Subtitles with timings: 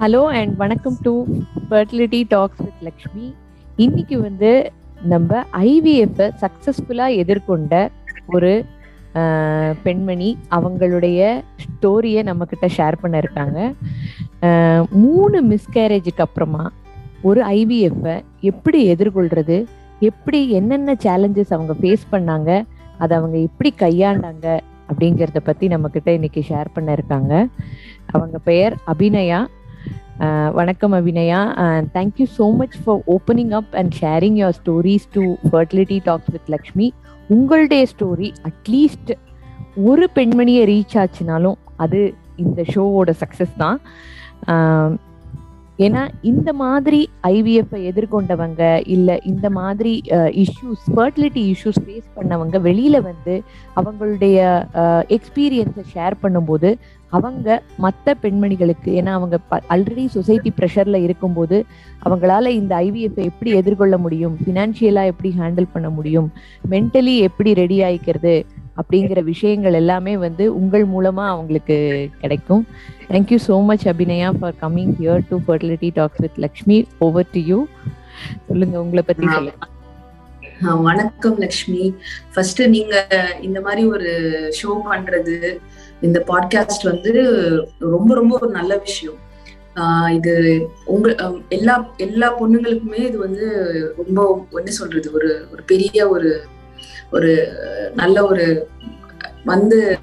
[0.00, 1.24] Hello and வணக்கம் to
[1.70, 3.34] fertility talks with Lakshmi
[3.76, 4.72] இன்னைக்கு வந்து
[5.02, 7.88] நம்ம ஐவிஎஃப் சக்சஸ்ஃபுல்லாக எதிர்கொண்ட
[8.26, 8.64] ஒரு
[9.82, 13.72] பெண்மணி அவங்களுடைய ஸ்டோரியை நம்மக்கிட்ட ஷேர் பண்ண இருக்காங்க.
[14.90, 16.72] மூணு மிஸ்கேரேஜுக்கு அப்புறமா
[17.22, 19.64] ஒரு ஐவிஎஃப்பை எப்படி எதிர்கொள்றது?
[19.98, 22.50] எப்படி என்னென்ன சேலஞ்சஸ் அவங்க ஃபேஸ் பண்ணாங்க?
[22.98, 24.60] அதை அவங்க எப்படி கையாண்டாங்க?
[24.90, 27.46] அப்படிங்கிறத பற்றி நம்மக்கிட்ட இன்னைக்கு ஷேர் பண்ண இருக்காங்க.
[28.06, 29.46] அவங்க பெயர் அபிநயா.
[30.24, 31.38] Uh, வணக்கம் Abhinaya.
[31.94, 36.86] Thank you so much for opening up and sharing your stories to fertility talks with Lakshmi
[37.28, 39.12] உங்களுடைய ஸ்டோரி அட்லீஸ்ட்
[39.88, 42.00] ஒரு பெண்மணியை ரீச் ஆச்சுனாலும் அது
[42.36, 43.78] இந்த ஷோவோட சக்ஸஸ் தான்.
[44.54, 44.90] Um,
[45.78, 49.92] ஏன்னா இந்த மாதிரி ஐவிஎஃப்பை எதிர்கொண்டவங்க இல்லை இந்த மாதிரி
[50.42, 53.34] இஷ்யூஸ் ஃபர்டிலிட்டி இஷ்யூஸ் ஃபேஸ் பண்ணவங்க வெளியில் வந்து
[53.76, 54.38] அவங்களுடைய
[54.82, 56.70] uh, எக்ஸ்பீரியன்ஸை ஷேர் பண்ணும்போது
[57.10, 59.36] அவங்க மற்ற பெண்மணிகளுக்கு ஏன்னா அவங்க
[59.74, 61.64] ஆல்ரெடி சொசைட்டி ப்ரெஷர்ல இருக்கும்போது
[62.04, 64.38] அவங்களால இந்த ஐவிஎஃப் எப்படி எதிர்கொள்ள முடியும்?
[64.42, 66.32] ஃபினான்ஷியலா எப்படி ஹேண்டில் பண்ண முடியும்?
[66.70, 68.36] மென்டலி எப்படி ரெடி ஆயிக்கிறது?
[68.80, 71.76] அப்படிங்கிற விஷயங்கள் எல்லாமே வந்து உங்கள் மூலமா அவங்களுக்கு
[72.20, 72.66] கிடைக்கும்.
[73.10, 77.66] Thank you so much Abhinaya for coming here to fertility talks with Lakshmi over to you
[78.48, 79.66] சொல்லுங்க உங்களை பத்தி சொல்லுங்க.
[80.88, 81.94] வணக்கம் லக்ஷ்மி.
[82.34, 82.94] ஃபர்ஸ்ட் நீங்க
[83.40, 84.10] இந்த மாதிரி ஒரு
[84.58, 85.60] ஷோ பண்றது
[86.00, 87.12] இந்த பாட்காஸ்ட் வந்து
[87.78, 89.18] ரொம்ப ரொம்ப ஒரு நல்ல விஷயம்.
[90.12, 90.32] இது
[90.84, 91.14] உங்க
[91.48, 93.46] எல்லா எல்லா பொண்ணுங்களுக்குமே இது வந்து
[93.96, 96.46] ரொம்ப என்ன சொல்றது ஒரு ஒரு பெரிய ஒரு
[97.10, 97.30] ஒரு
[97.94, 98.68] நல்ல ஒரு
[99.44, 99.98] வந்து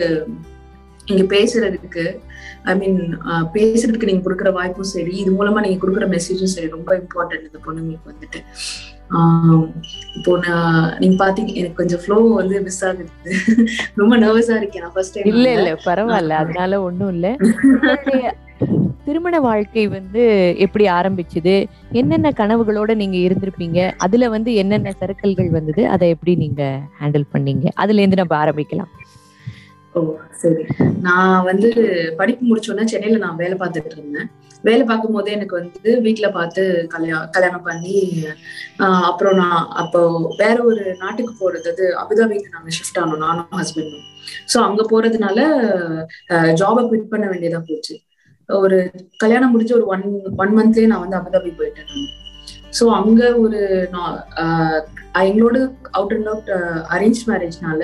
[1.06, 2.22] நீங்க பேசுறதுக்கு
[2.64, 3.20] ஐ மீன்
[3.54, 8.06] பேசுறதுக்கு நீங்க கொடுக்குற வாய்ப்பும் சரி இது மூலமா நீங்க கொடுக்குற மெசேஜும் சரி ரொம்ப இம்பார்ட்டன்ட் இந்த பொண்ணுங்களுக்கு
[8.06, 8.42] வந்துட்டு.
[10.16, 13.10] இப்போ நான் நீங்க பாத்தீங்க எனக்கு கொஞ்சம் ஃப்ளோ வந்து மிஸ் ஆகுது.
[13.96, 14.82] ரொம்ப நர்வஸா இருக்கேன்.
[14.82, 16.34] நான் ஃபர்ஸ்ட் டைம் இல்ல இல்ல பரவாயில்ல.
[16.34, 17.36] அதனால ஒண்ணும் இல்ல.
[19.06, 21.68] திருமண வாழ்க்கை வந்து எப்படி ஆரம்பிச்சது?
[21.92, 23.94] என்னென்ன கனவுகளோட நீங்க இருந்திருப்பீங்க?
[23.98, 25.88] அதுல வந்து என்னென்ன சறுக்கல்கள் வந்தது?
[25.88, 27.68] அதை எப்படி நீங்க ஹேண்டில் பண்ணீங்க?
[27.76, 28.92] அதுல இருந்து நம்ம ஆரம்பிக்கலாம்.
[29.96, 30.64] ஓ சரி.
[31.02, 31.70] நான் வந்து
[32.18, 34.30] படிப்பு முடிச்சோன்னே சென்னையில நான் வேலை பார்த்துட்டு இருந்தேன்.
[34.64, 37.96] வேலை பார்க்கும் போதே எனக்கு வந்து வீட்டுல பார்த்து கல்யாணம் கல்யாணம் பண்ணி
[38.80, 40.02] ஆஹ் அப்புறம் நான் அப்போ
[40.38, 44.06] வேற ஒரு நாட்டுக்கு போறது அது அபுதாபிக்கு நாங்க ஷிஃப்ட் ஆனோம் நானும் ஹஸ்பண்டும்
[44.52, 45.40] ஸோ அங்க போறதுனால
[46.60, 47.96] ஜாபை குவிட் பண்ண வேண்டியதா போச்சு.
[48.50, 48.78] ஒரு
[49.18, 50.06] கல்யாணம் முடிஞ்ச ஒரு ஒன்
[50.38, 52.10] ஒன் மந்த்லயே நான் வந்து அபுதாபி போயிட்டேன் நான்.
[52.72, 53.60] ஸோ அங்க ஒரு
[55.24, 55.58] எங்களோட
[55.92, 56.52] அவுட் அண்ட் அவுட்
[56.96, 57.82] அரேஞ்ச் மேரேஜ்னால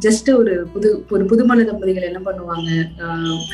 [0.00, 2.84] ஜஸ்ட் ஒரு புது ஒரு புதுமண தம்பதிகள் என்ன பண்ணுவாங்க?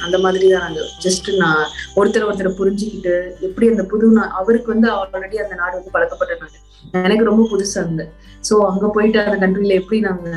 [0.04, 0.81] அந்த மாதிரி தான் நாங்க.
[1.03, 1.66] ஜஸ்ட் நான்
[1.97, 7.04] ஒருத்தர் ஒருத்தரை புரிஞ்சுக்கிட்டு எப்படி அந்த புது நா- அவருக்கு வந்து ஆல்ரெடி அந்த நாடு வந்து பழக்கப்பட்ட நாடு.
[7.04, 8.09] எனக்கு ரொம்ப புதுசா இருந்த
[8.50, 10.31] சோ அங்க போயிட்டு அந்த கண்ட்ரில எப்படி நாங்க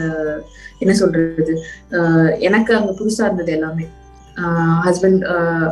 [0.80, 1.64] என்ன சொல்றது?
[1.92, 3.88] ஆஹ் எனக்கு அங்க புதுசா இருந்தது எல்லாமே.
[4.86, 5.24] ஹஸ்பண்ட்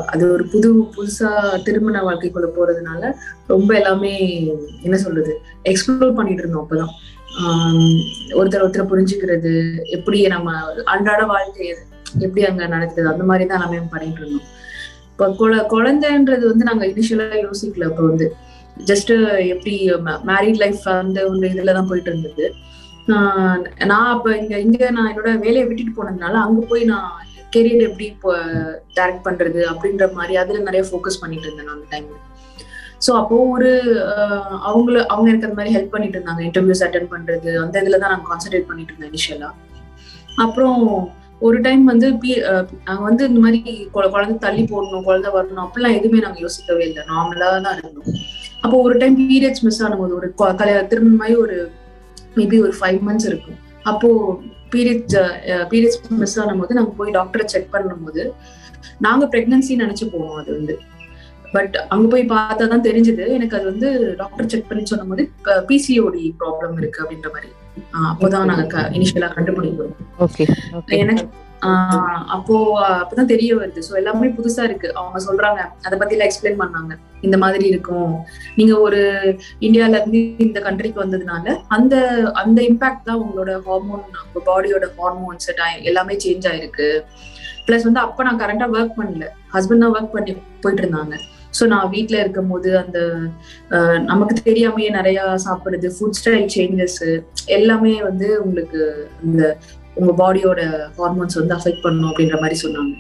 [0.05, 3.13] அது ஒரு புது புதுசா திருமண வாழ்க்கைக்குள்ள போறதுனால
[3.47, 4.45] ரொம்ப எல்லாமே
[4.81, 5.41] என்ன சொல்றது?
[5.63, 6.89] எக்ஸ்ப்ளோர் பண்ணிட்டு இருந்தோம் அப்பதான்.
[8.31, 9.51] ஒருத்தர் ஒருத்தர் புரிஞ்சுக்கிறது
[9.89, 10.51] எப்படி நம்ம
[10.85, 11.67] அன்றாட வாழ்க்கை
[12.19, 14.47] எப்படி அங்க நடக்குது அந்த மாதிரி தான் எல்லாமே பண்ணிட்டு இருந்தோம்.
[15.11, 17.85] இப்போ குழ- குழந்தைன்றது வந்து நாங்க இனிஷியலா யோசிக்கல.
[17.85, 18.35] இப்போ வந்து
[18.85, 19.11] ஜஸ்ட்
[19.47, 19.91] எப்படி
[20.25, 22.53] மேரிட் லைஃப் அந்த ஒரு இதுலதான் போயிட்டு இருந்தது.
[23.85, 27.11] நான் அப்ப இங்க இங்க நான் என்னோட வேலையை விட்டுட்டு போனதுனால அங்க போய் நான்
[27.55, 28.37] கெரியர் எப்படி இப்போ
[28.95, 32.28] டைரக்ட் பண்றது அப்படின்ற மாதிரி அதுல நிறைய ஃபோக்கஸ் பண்ணிட்டு இருந்தேன் நான் அந்த டைம்ல
[33.07, 33.69] ஸோ அப்போ ஒரு
[34.67, 36.41] அவங்கள அவங்க இருக்கிற மாதிரி ஹெல்ப் பண்ணிட்டு இருந்தாங்க.
[36.47, 39.49] இன்டர்வியூஸ் அட்டன் பண்றது அந்த இதுல தான் நாங்கள் கான்சென்ட்ரேட் பண்ணிட்டு இருந்தோம் இனிஷியலா
[40.35, 40.81] அப்புறம்
[41.41, 43.59] ஒரு டைம் வந்து பி அஹ் நாங்க வந்து இந்த மாதிரி
[43.93, 47.03] குழ- குழந்தை தள்ளி போடணும் குழந்தை வரணும் அப்படிலாம் எதுவுமே நாங்க யோசிக்கவே இல்லை.
[47.07, 48.09] நார்மலா தான் இருந்தோம்.
[48.61, 51.57] அப்போ ஒரு டைம் பீரியட்ஸ் மிஸ் ஆனும்போது ஒரு கொ- கல்யாண திருமணமாயி ஒரு
[52.35, 53.57] மேபி ஒரு ஃபைவ் மந்த்ஸ் இருக்கும்.
[53.83, 54.09] அப்போ
[54.71, 55.17] பீரியட்ஸ்
[55.69, 58.23] பீரியட்ஸ் மிஸ் ஆனும்போது நாங்க போய் டாக்டரை செக் பண்ணும்போது
[58.99, 60.75] நாங்க பிரெக்னன்சி நினைச்சு போவோம் அது வந்து.
[61.53, 63.23] பட் அங்க போய் பார்த்தா தான் தெரிஞ்சது.
[63.37, 63.89] எனக்கு அது வந்து
[64.21, 65.25] டாக்டர் செக் பண்ணி சொன்னும்போது
[65.69, 67.51] பிசிஓடி ப்ராப்ளம் இருக்கு அப்படின்ற மாதிரி.
[68.11, 71.23] அப்போதான் நாங்க இனிஷியலா கண்டுபிடிக்கிறோம் எனக்கு
[71.67, 72.55] ஆஹ் அப்போ
[72.97, 73.79] அப்பதான் தெரிய வருது.
[73.87, 74.89] சோ எல்லாமே புதுசா இருக்கு.
[74.99, 76.93] அவங்க சொல்றாங்க அத பத்தி எல்லாம் எக்ஸ்பிளைன் பண்ணாங்க.
[77.25, 78.13] இந்த மாதிரி இருக்கும்.
[78.59, 79.01] நீங்க ஒரு
[79.67, 81.95] இந்தியால இருந்து இந்த கண்ட்ரிக்கு வந்ததுனால அந்த
[82.41, 85.51] அந்த இம்பாக்ட் தான் உங்களோட ஹார்மோன் உங்க பாடியோட ஹார்மோன்ஸ்
[85.91, 86.87] எல்லாமே சேஞ்ச் ஆயிருக்கு.
[87.65, 89.27] பிளஸ் வந்து அப்ப நான் கரண்டா ஒர்க் பண்ணல.
[89.55, 91.17] ஹஸ்பண்ட் தான் ஒர்க் பண்ணி போயிட்டு இருந்தாங்க.
[91.59, 93.19] ஸோ நான் வீட்ல இருக்கும் போது அந்த
[93.99, 99.57] நமக்கு தெரியாமையே நிறைய சாப்பிடுறது ஃபுட் ஸ்டைல் சேஞ்சஸ் எல்லாமே வந்து உங்களுக்கு இந்த
[99.95, 100.61] உங்க பாடியோட
[100.97, 102.93] ஹார்மோன்ஸ் வந்து அஃபெக்ட் பண்ணும் அப்படின்ற மாதிரி சொன்னாங்க.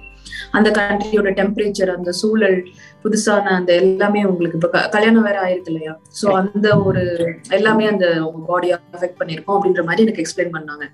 [0.51, 2.63] அந்த கண்ட்ரியோட டெம்பரேச்சர் அந்த சூழல்
[3.03, 5.99] புதுசான அந்த எல்லாமே உங்களுக்கு இப்ப க- கல்யாணம் வேற ஆயிருக்கு இல்லையா?
[6.21, 7.03] சோ அந்த ஒரு
[7.49, 10.85] எல்லாமே அந்த உங்க பாடியை அஃபெக்ட் பண்ணிருக்கோம் அப்படின்ற மாதிரி எனக்கு எக்ஸ்பிளைன் பண்ணாங்க.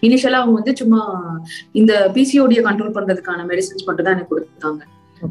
[0.00, 1.30] இனிஷியலா அவங்க வந்து சும்மா
[1.72, 4.82] இந்த பிசிஓடியை கண்ட்ரோல் பண்றதுக்கான மெடிசன்ஸ் மட்டும் தான் எனக்கு கொடுத்தாங்க.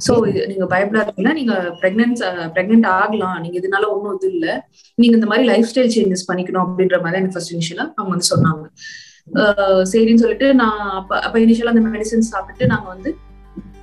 [0.05, 0.13] சோ
[0.51, 2.21] நீங்க பயப்படாதீங்கன்னா நீங்க பிரெக்னன்ஸ்
[2.55, 3.37] பிரெக்னென்ட் ஆகலாம்.
[3.43, 4.47] நீங்க இதனால ஒன்றும் இது இல்ல.
[5.01, 8.65] நீங்க இந்த மாதிரி லைஃப் ஸ்டைல் சேஞ்சஸ் பண்ணிக்கணும் அப்படின்ற மாதிரி எனக்கு ஃபர்ஸ்ட் இனிஷியலா அவங்க வந்து சொன்னாங்க.
[9.91, 13.11] சரின்னு சொல்லிட்டு நான் அப்ப அப்ப இனிஷியலா அந்த மெடிசன் சாப்பிட்டு நாங்க வந்து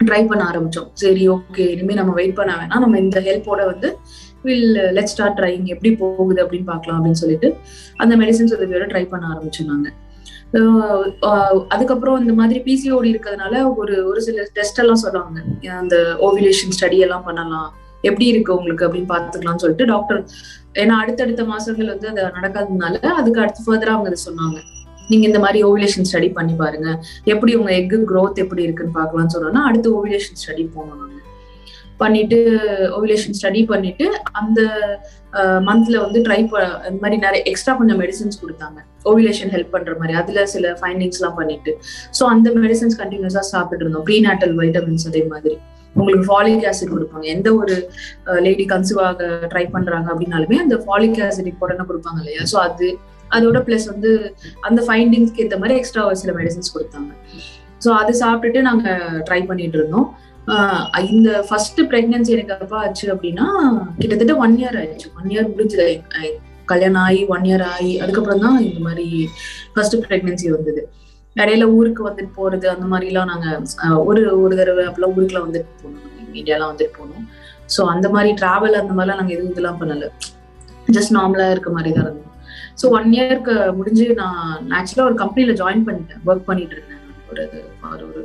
[0.09, 0.89] ட்ரை பண்ண ஆரம்பிச்சோம்.
[1.03, 2.83] சரி ஓகே இனிமே நம்ம வெயிட் பண்ண வேணாம்.
[2.85, 3.89] நம்ம இந்த ஹெல்ப்போட வந்து
[4.47, 7.49] வில் லெட் ஸ்டார்ட் ட்ரைங் எப்படி போகுது அப்படின்னு பார்க்கலாம் அப்படின்னு சொல்லிட்டு
[8.05, 9.89] அந்த மெடிசன்ஸ் உதவியோட ட்ரை பண்ண ஆரம்பிச்சோம் நாங்க
[10.59, 11.05] Uh,
[11.69, 15.39] அதுக்கப்புறம் இந்த மாதிரி பிசிஓடி இருக்கிறதுனால ஒரு ஒரு சில டெஸ்ட் எல்லாம் சொல்லுவாங்க
[15.79, 15.97] அந்த
[16.27, 17.71] ஓவிலேஷன் ஸ்டடி எல்லாம் பண்ணலாம்.
[18.09, 20.21] எப்படி இருக்கு உங்களுக்கு அப்படின்னு பாத்துக்கலாம்னு சொல்லிட்டு டாக்டர்
[20.83, 24.59] ஏன்னா அடுத்தடுத்த மாசங்கள் வந்து அது நடக்காததுனால அதுக்கு அடுத்து ஃபர்தரா அவங்க அதை சொன்னாங்க.
[25.11, 26.89] நீங்க இந்த மாதிரி ஓவிலேஷன் ஸ்டடி பண்ணி பாருங்க.
[27.35, 31.19] எப்படி உங்க எக்கு க்ரோத் எப்படி இருக்குன்னு பாக்கலாம்னு சொன்னோம்னா அடுத்து ஓவிலேஷன் ஸ்டடி போனோம் நாங்க
[32.03, 32.39] பண்ணிட்டு
[32.99, 34.07] ஓவிலேஷன் ஸ்டடி பண்ணிட்டு
[34.41, 34.61] அந்த
[35.69, 36.39] மந்த்ல வந்து ட்ரை
[36.89, 38.79] இந்த மாதிரி நிறைய எக்ஸ்ட்ரா கொஞ்சம் மெடிசன்ஸ் கொடுத்தாங்க.
[39.11, 40.15] ஓவிலேஷன் ஹெல்ப் பண்ற மாதிரி.
[40.23, 41.73] அதுல சில ஃபைண்டிங்ஸ் எல்லாம் பண்ணிட்டு.
[42.19, 44.05] ஸோ அந்த மெடிசன்ஸ் கண்டினியூஸா சாப்பிட்டு இருந்தோம்.
[44.09, 45.57] ப்ரீநாட்டல் வைட்டமின்ஸ் அதே மாதிரி.
[45.99, 47.25] உங்களுக்கு ஃபாலிக் ஆசிட் கொடுப்பாங்க.
[47.37, 47.75] எந்த ஒரு
[48.47, 49.23] லேடி கன்சீவ் ஆக
[49.53, 52.45] ட்ரை பண்றாங்க அப்படின்னாலுமே அந்த ஃபாலிக் ஆசிட் உடனே கொடுப்பாங்க இல்லையா?
[52.53, 52.87] ஸோ அது
[53.37, 54.11] அதோட பிளஸ் வந்து
[54.69, 57.11] அந்த ஃபைண்டிங்ஸ்க்கு ஏற்ற மாதிரி எக்ஸ்ட்ரா சில மெடிசன்ஸ் கொடுத்தாங்க.
[57.85, 58.89] ஸோ அது சாப்பிட்டுட்டு நாங்க
[59.29, 60.09] ட்ரை பண்ணிட்டு இருந்தோம்.
[61.13, 63.47] இந்த ஃபர்ஸ்ட் பிரெக்னன்சி எனக்கு அப்பா ஆச்சு அப்படின்னா
[64.01, 65.09] கிட்டத்தட்ட ஒன் இயர் ஆயிடுச்சு.
[65.19, 65.87] ஒன் இயர் முடிஞ்சது
[66.73, 69.07] கல்யாணம் ஆகி ஒன் இயர் ஆகி அதுக்கப்புறம் தான் இந்த மாதிரி
[69.75, 70.83] ஃபர்ஸ்ட் பிரெக்னன்சி வந்தது.
[71.37, 73.47] இடையில ஊருக்கு வந்துட்டு போறது அந்த மாதிரி எல்லாம் நாங்க
[74.09, 76.09] ஒரு ஒரு தடவை அப்பெல்லாம் ஊருக்குலாம் வந்துட்டு போனோம்.
[76.41, 77.25] இந்தியாலாம் வந்துட்டு போனோம்.
[77.75, 80.09] ஸோ அந்த மாதிரி டிராவல் அந்த மாதிரிலாம் நாங்க எதுவும் இதெல்லாம் பண்ணல.
[80.97, 82.31] ஜஸ்ட் நார்மலா இருக்க மாதிரி தான் இருந்தோம்
[82.81, 86.23] ஸோ ஒன் இயர்க்கு முடிஞ்சு நான் ஆக்சுவலா ஒரு கம்பெனில ஜாயின் பண்ணிட்டேன்.
[86.29, 86.92] ஒர்க் பண்ணிட்டு இருந்தேன்.
[87.33, 87.45] ஒரு
[88.05, 88.23] ஒரு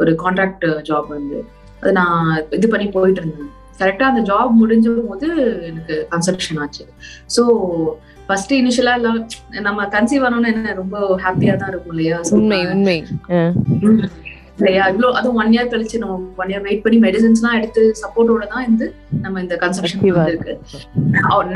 [0.00, 1.38] ஒரு கான்ட்ராக்ட் ஜாப் வந்து.
[1.82, 2.22] அது நான்
[2.58, 3.50] இது பண்ணி போயிட்டு இருந்தேன்
[3.80, 5.28] கரெக்டா அந்த ஜாப் முடிஞ்ச போது
[5.70, 6.84] எனக்கு கன்சல்டேஷன் ஆச்சு.
[7.36, 7.42] ஸோ
[8.26, 9.20] ஃபர்ஸ்ட் இனிஷியலா எல்லாம்
[9.68, 12.18] நம்ம கன்சீவ் ஆனோம்னு என்ன ரொம்ப ஹாப்பியா தான் இருக்கும் இல்லையா?
[12.38, 12.96] உண்மை உண்மை.
[14.60, 18.46] இல்லையா இவ்வளோ அதுவும் ஒன் இயர் கழிச்சு நம்ம ஒன் இயர் வெயிட் பண்ணி மெடிசன்ஸ் எல்லாம் எடுத்து சப்போர்ட்டோட
[18.54, 18.86] தான் வந்து
[19.24, 20.52] நம்ம இந்த கன்சல்டேஷன் இருக்கு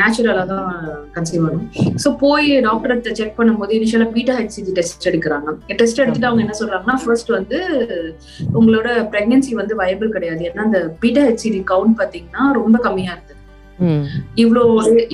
[0.00, 0.68] நேச்சுரலா தான்
[1.16, 1.66] கன்சீவ் ஆகும்.
[2.04, 5.56] ஸோ போய் டாக்டர் செக் பண்ணும்போது இனிஷியலா பீட்டா ஹெச்சிஜி டெஸ்ட் எடுக்கிறாங்க.
[5.80, 7.60] டெஸ்ட் எடுத்துட்டு அவங்க என்ன சொல்றாங்கன்னா ஃபர்ஸ்ட் வந்து
[8.58, 10.42] உங்களோட பிரெக்னன்சி வந்து வயபிள் கிடையாது.
[10.50, 13.33] ஏன்னா அந்த பீட்டா ஹெச்சிடி கவுண்ட் பாத்தீங்கன்னா ரொம்ப கம்மியா இருக்கு.
[14.42, 14.62] இவ்வளோ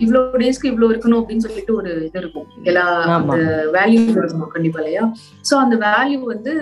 [0.04, 2.48] இவ்வளோ டேஸ்க்கு இவ்வளோ இருக்கணும் அப்படின்னு சொல்லிட்டு ஒரு இது இருக்கும்.
[2.70, 2.84] எல்லா
[3.16, 3.38] அந்த
[3.76, 5.04] வேல்யூ இருக்கணும் கண்டிப்பா இல்லையா?
[5.48, 6.52] சோ அந்த வேல்யூ வந்து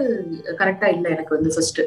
[0.60, 1.82] கரெக்டா இல்ல எனக்கு வந்து ஃபர்ஸ்ட்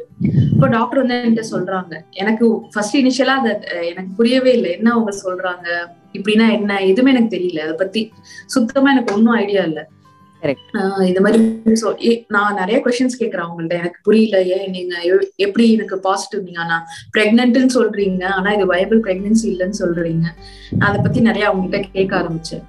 [0.53, 1.93] இப்போ டாக்டர் வந்து என்கிட்ட சொல்றாங்க.
[2.23, 3.53] எனக்கு ஃபர்ஸ்ட் இனிஷியலா அதை
[3.91, 4.71] எனக்கு புரியவே இல்லை.
[4.77, 5.67] என்ன அவங்க சொல்றாங்க?
[6.17, 6.79] இப்படின்னா என்ன?
[6.91, 7.63] எதுவுமே எனக்கு தெரியல.
[7.67, 8.01] அதை பத்தி
[8.55, 9.81] சுத்தமா எனக்கு ஒன்னும் ஐடியா இல்ல.
[11.09, 11.39] இந்த மாதிரி
[12.35, 13.81] நான் நிறைய கொஸ்டின்ஸ் கேக்குறேன் அவங்கள்ட்ட.
[13.81, 14.95] எனக்கு புரியல ஏன் நீங்க
[15.45, 16.61] எப்படி எனக்கு பாசிட்டிவ் நீங்க?
[16.65, 16.77] ஆனா
[17.17, 18.23] பிரெக்னன்ட்னு சொல்றீங்க.
[18.37, 20.25] ஆனா இது வயபிள் பிரெக்னன்சி இல்லைன்னு சொல்றீங்க.
[20.79, 22.65] நான் அதை பத்தி நிறைய அவங்ககிட்ட கேட்க ஆரம்பிச்சேன்.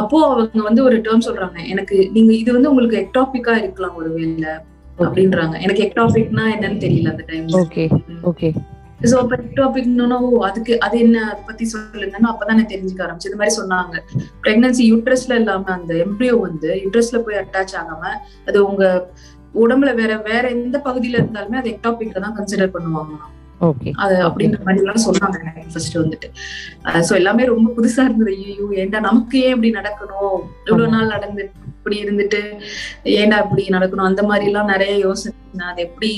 [0.00, 1.58] அப்போ அவங்க வந்து ஒரு டேர்ம் சொல்றாங்க.
[1.68, 4.52] எனக்கு நீங்க இது வந்து உங்களுக்கு எக்டாபிக்கா இருக்கலாம் ஒரு வேலை
[4.98, 5.54] அப்படின்றாங்க.
[5.64, 7.84] எனக்கு எக்டாபிக்னா என்னன்னு தெரியல அந்த டைம் ஓகே
[8.30, 8.50] ஓகே
[9.10, 11.18] சோ அப்ப டாபிக்னா ஓ அதுக்கு அது என்ன
[11.48, 13.94] பத்தி சொல்லுங்கன்னு அப்பதான் நான் தெரிஞ்சுக்க ஆரம்பிச்சு இந்த மாதிரி சொன்னாங்க.
[14.44, 18.02] பிரெக்னன்சி யூட்ரஸ்ல இல்லாம அந்த எம்ப்ரியோ வந்து யூட்ரஸ்ல போய் அட்டாச் ஆகாம
[18.48, 18.84] அது உங்க
[19.62, 23.16] உடம்புல வேற வேற எந்த பகுதியில இருந்தாலுமே அது எக்டாபிக்ல தான் கன்சிடர் பண்ணுவாங்க.
[24.04, 25.38] அது அப்படின்ற மாதிரி எல்லாம் சொன்னாங்க
[25.72, 26.28] ஃபர்ஸ்ட் வந்துட்டு.
[27.08, 28.32] சோ எல்லாமே ரொம்ப புதுசா இருந்தது.
[28.46, 30.40] ஐயோ ஏன்டா நமக்கு ஏன் இப்படி நடக்கணும்?
[30.68, 32.40] இவ்வளவு நாள் நடந்து இப்படி இருந்துட்டு
[33.20, 34.08] ஏன்டா இப்படி நடக்கணும்?
[34.10, 35.64] அந்த மாதிரி எல்லாம் நிறைய யோசனை.
[35.70, 36.12] அது எப்படி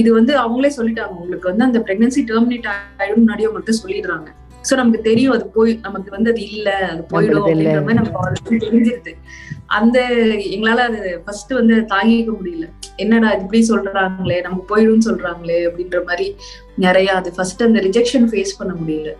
[0.00, 1.14] இது வந்து அவங்களே சொல்லிட்டாங்க.
[1.22, 4.28] உங்களுக்கு வந்து அந்த பிரெக்னன்சி டெர்மினேட் ஆயிடும் முன்னாடி உங்கள்கிட்ட சொல்லிடுறாங்க.
[4.68, 9.12] சோ நமக்கு தெரியும் அது போய் நமக்கு வந்து அது இல்ல அது போயிடும் அப்படின்ற மாதிரி நமக்கு தெரிஞ்சிருது.
[9.78, 9.98] அந்த
[10.54, 12.66] எங்களால அது ஃபர்ஸ்ட் வந்து தாங்கிக்க முடியல.
[13.02, 16.26] என்னடா இப்படி சொல்றாங்களே நமக்கு போயிடும் சொல்றாங்களே அப்படின்ற மாதிரி
[16.84, 19.12] நிறைய அது ஃபர்ஸ்ட் அந்த ரிஜெக்ஷன் ஃபேஸ் பண்ண முடியல.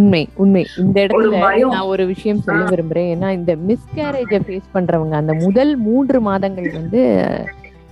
[0.00, 0.62] உண்மை உண்மை.
[0.82, 1.38] இந்த இடத்துல
[1.74, 3.08] நான் ஒரு விஷயம் சொல்ல விரும்புறேன்.
[3.14, 7.02] ஏன்னா இந்த மிஸ்கேரேஜ ஃபேஸ் பண்றவங்க அந்த முதல் மூன்று மாதங்கள் வந்து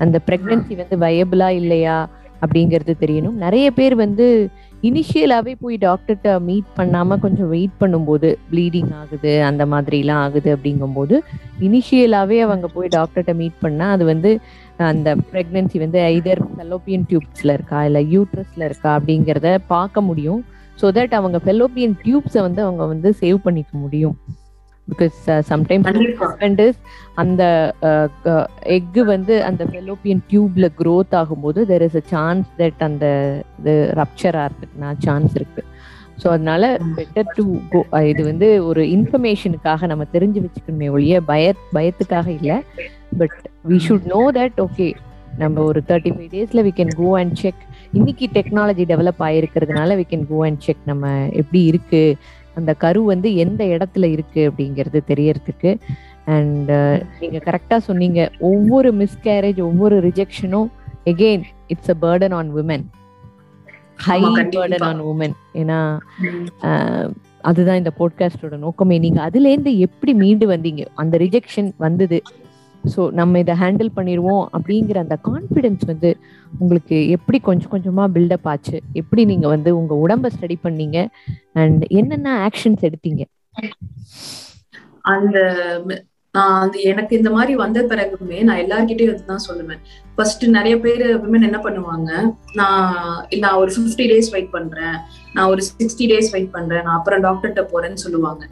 [0.04, 1.98] அந்த பிரெக்னன்சி வந்து வயபிளா இல்லையா
[2.42, 3.38] அப்படிங்கிறது தெரியணும்.
[3.44, 4.26] நிறைய பேர் வந்து
[4.88, 11.16] இனிஷியலாவே போய் டாக்டர்கிட்ட மீட் பண்ணாம கொஞ்சம் வெயிட் பண்ணும்போது ப்ளீடிங் ஆகுது அந்த மாதிரிலாம் ஆகுது அப்படிங்கும்போது
[11.68, 14.32] இனிஷியலாவே அவங்க போய் டாக்டர்கிட்ட மீட் பண்ணா அது வந்து
[14.90, 20.42] அந்த ப்ரெக்னென்சி வந்து ஐதர் ஃபெலோப்பியன் டியூப்ஸ்ல இருக்கா இல்லை யூட்ரஸில் இருக்கா அப்படிங்கிறத பார்க்க முடியும்.
[20.80, 24.14] ஸோ தட் அவங்க ஃபெலோப்பியன் டியூப்ஸை வந்து அவங்க வந்து சேவ் பண்ணிக்க முடியும்.
[24.90, 25.16] பிகாஸ்
[25.50, 26.78] சம்டைம்ஸ்
[27.22, 27.42] அந்த
[28.76, 33.06] எக்கு வந்து அந்த ஃபெலோப்பியன் டியூப்ல க்ரோத் ஆகும்போது there is a chance that அந்த
[33.60, 35.64] இது ரப்சர் ஆகிறதுக்குனா சான்ஸ் இருக்கு.
[36.22, 36.62] ஸோ அதனால
[36.98, 37.80] பெட்டர் டு கோ
[38.12, 41.44] இது வந்து ஒரு இன்ஃபர்மேஷனுக்காக நம்ம தெரிஞ்சு வச்சுக்கணுமே ஒழிய பய
[41.76, 42.56] பயத்துக்காக இல்லை.
[43.20, 43.36] But
[43.72, 44.88] we should know that okay
[45.42, 47.62] நம்ம ஒரு தேர்ட்டி ஃபைவ் டேஸ்ல we can go and check
[47.98, 51.04] இன்னைக்கு technology develop ஆயிருக்கிறதுனால we can go and check நம்ம
[51.40, 52.02] எப்படி இருக்கு.
[52.58, 55.72] அந்த கரு வந்து எந்த இடத்துல இருக்கு அப்படிங்கிறது தெரியறதுக்கு.
[56.36, 56.70] அண்ட்
[57.20, 58.20] நீங்க கரெக்டா சொன்னீங்க.
[58.50, 60.68] ஒவ்வொரு மிஸ்கேரேஜ் ஒவ்வொரு ரிஜெக்ஷனும்
[61.12, 62.86] again it's a burden on women
[64.06, 64.20] high
[64.56, 64.84] burden.
[64.88, 65.78] On woman ஏன்னா
[67.48, 68.96] அதுதான் இந்த போட்காஸ்டோட நோக்கமே.
[69.04, 70.82] நீங்க அதுல இருந்து எப்படி மீண்டு வந்தீங்க?
[71.02, 72.18] அந்த ரிஜெக்ஷன் வந்தது.
[72.84, 76.10] ஸோ நம்ம இதை ஹேண்டில் பண்ணிடுவோம் அப்படிங்கிற அந்த கான்ஃபிடென்ஸ் வந்து
[76.58, 78.82] உங்களுக்கு எப்படி கொஞ்சம் கொஞ்சமா பில்டப் ஆச்சு?
[78.92, 81.06] எப்படி நீங்க வந்து உங்க உடம்ப ஸ்டடி பண்ணீங்க?
[81.52, 83.24] அண்ட் என்னென்ன ஆக்ஷன்ஸ் எடுத்தீங்க?
[85.00, 85.38] அந்த
[86.32, 89.78] நான் அது எனக்கு இந்த மாதிரி வந்த பிறகுமே நான் எல்லார்கிட்டயும் இதுதான் சொல்லுவேன்.
[90.14, 92.30] ஃபர்ஸ்ட் நிறைய பேர் விமன் என்ன பண்ணுவாங்க?
[92.52, 94.96] நான் நான் ஒரு 50 டேஸ் வெயிட் பண்றேன்.
[95.32, 96.82] நான் ஒரு சிக்ஸ்டி டேஸ் வெயிட் பண்றேன்.
[96.82, 98.48] நான் அப்புறம் டாக்டர்கிட்ட போறேன்னு சொல்லுவாங்க.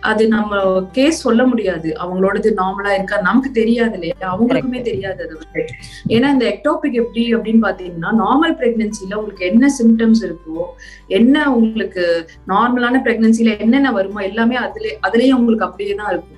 [0.00, 0.52] அது நம்ம
[0.92, 1.88] கேஸ் சொல்ல முடியாது.
[2.00, 3.16] அவங்களோடது நார்மலா இருக்கா?
[3.20, 4.16] நமக்கு தெரியாது இல்லையா?
[4.32, 5.62] அவங்களுக்குமே தெரியாது அது வந்து
[6.08, 10.64] ஏன்னா இந்த எக்டோபிக் எப்படி அப்படின்னு பாத்தீங்கன்னா நார்மல் பிரெக்னன்சில உங்களுக்கு என்ன சிம்டம்ஸ் இருக்கோ
[11.18, 12.04] என்ன உங்களுக்கு
[12.48, 16.34] நார்மலான பிரெக்னன்சில என்னென்ன வருமோ எல்லாமே அதுல அதுலயே உங்களுக்கு அப்படியே தான் இருக்கும்.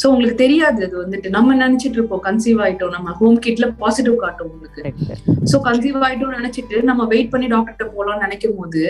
[0.00, 1.28] சோ உங்களுக்கு தெரியாது அது வந்துட்டு.
[1.36, 4.82] நம்ம நினைச்சிட்டு இருப்போம் கன்சீவ் ஆயிட்டோம் நம்ம ஹோம் கிட்ல பாசிட்டிவ் காட்டும் உங்களுக்கு.
[5.52, 8.82] சோ கன்சீவ் ஆயிட்டோம் நினைச்சிட்டு நம்ம வெயிட் பண்ணி டாக்டர்கிட்ட போலாம்னு நினைக்கும் போது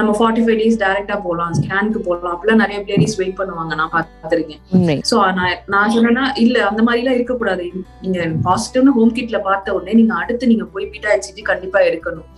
[0.00, 2.32] நம்ம ஃபார்ட்டி ஃபைவ் டேஸ் டைரக்டா போலாம் ஸ்கேனுக்கு போலாம்.
[2.34, 3.72] அப்படிலாம் நிறைய லேடிஸ் வெயிட் பண்ணுவாங்க.
[3.80, 4.62] நான் பார்த்திருக்கேன்.
[4.76, 4.96] உண்மை.
[5.10, 7.66] சோ நான் நான் சொன்னேன்னா இல்ல அந்த மாதிரி எல்லாம் இருக்கக்கூடாது.
[8.04, 12.28] நீங்க பாசிட்டிவ்னு ஹோம் கிட்ல பார்த்த உடனே நீங்க அடுத்து நீங்க போய் பீட்டா ஹெச்சிடி கண்டிப்பா எடுக்கணும்.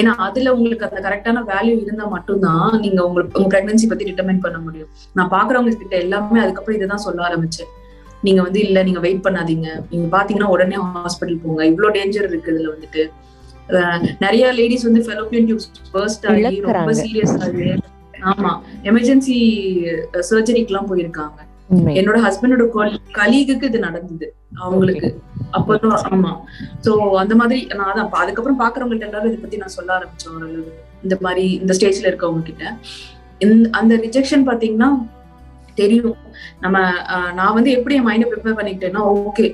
[0.00, 4.58] ஏன்னா அதுல உங்களுக்கு அந்த கரெக்டான வேல்யூ இருந்தா மட்டும்தான் நீங்க உங்களுக்கு உங்க பிரெக்னன்சி பத்தி டிட்டர்மைன் பண்ண
[4.66, 4.90] முடியும்.
[5.18, 7.70] நான் பாக்குறவங்க கிட்ட எல்லாமே அதுக்கப்புறம் இதுதான் சொல்ல ஆரம்பிச்சேன்.
[8.26, 9.68] நீங்க வந்து இல்ல நீங்க வெயிட் பண்ணாதீங்க.
[9.90, 11.62] நீங்க பாத்தீங்கன்னா உடனே ஹாஸ்பிட்டல் போங்க.
[11.72, 13.04] இவ்ளோ டேஞ்சர் இருக்கு இதுல வந்துட்டு.
[14.24, 16.92] நிறைய லேடிஸ் வந்து ஃபெலோபியன் டியூப்ஸ் பர்ஸ்ட் ஆகி ரொம்ப.
[17.02, 17.34] சீரியஸ்
[18.30, 18.52] ஆமா
[18.90, 19.34] எமர்ஜென்சி
[20.28, 21.38] சர்ஜரிக்கு எல்லாம் போயிருக்காங்க.
[22.00, 22.64] என்னோட ஹஸ்பண்டோட
[23.18, 24.26] கலீகுக்கு இது நடந்தது.
[24.64, 25.08] அவங்களுக்கு
[25.56, 26.32] அப்பதான் ஆமா.
[26.84, 30.70] சோ அந்த மாதிரி நான் அதான் அதுக்கப்புறம் பாக்குறவங்கள்ட்ட எல்லாரும் இதை பத்தி நான் சொல்ல ஆரம்பிச்சேன் ஓரளவு.
[31.04, 32.64] இந்த மாதிரி இந்த ஸ்டேஜ்ல இருக்கவங்க கிட்ட
[33.44, 34.90] இந்த அந்த ரிஜெக்ஷன் பாத்தீங்கன்னா
[35.80, 36.18] தெரியும்.
[36.64, 36.76] நம்ம
[37.38, 39.46] நான் வந்து எப்படி என் மைண்டை ப்ரிப்பேர் பண்ணிக்கிட்டேன்னா ஓகே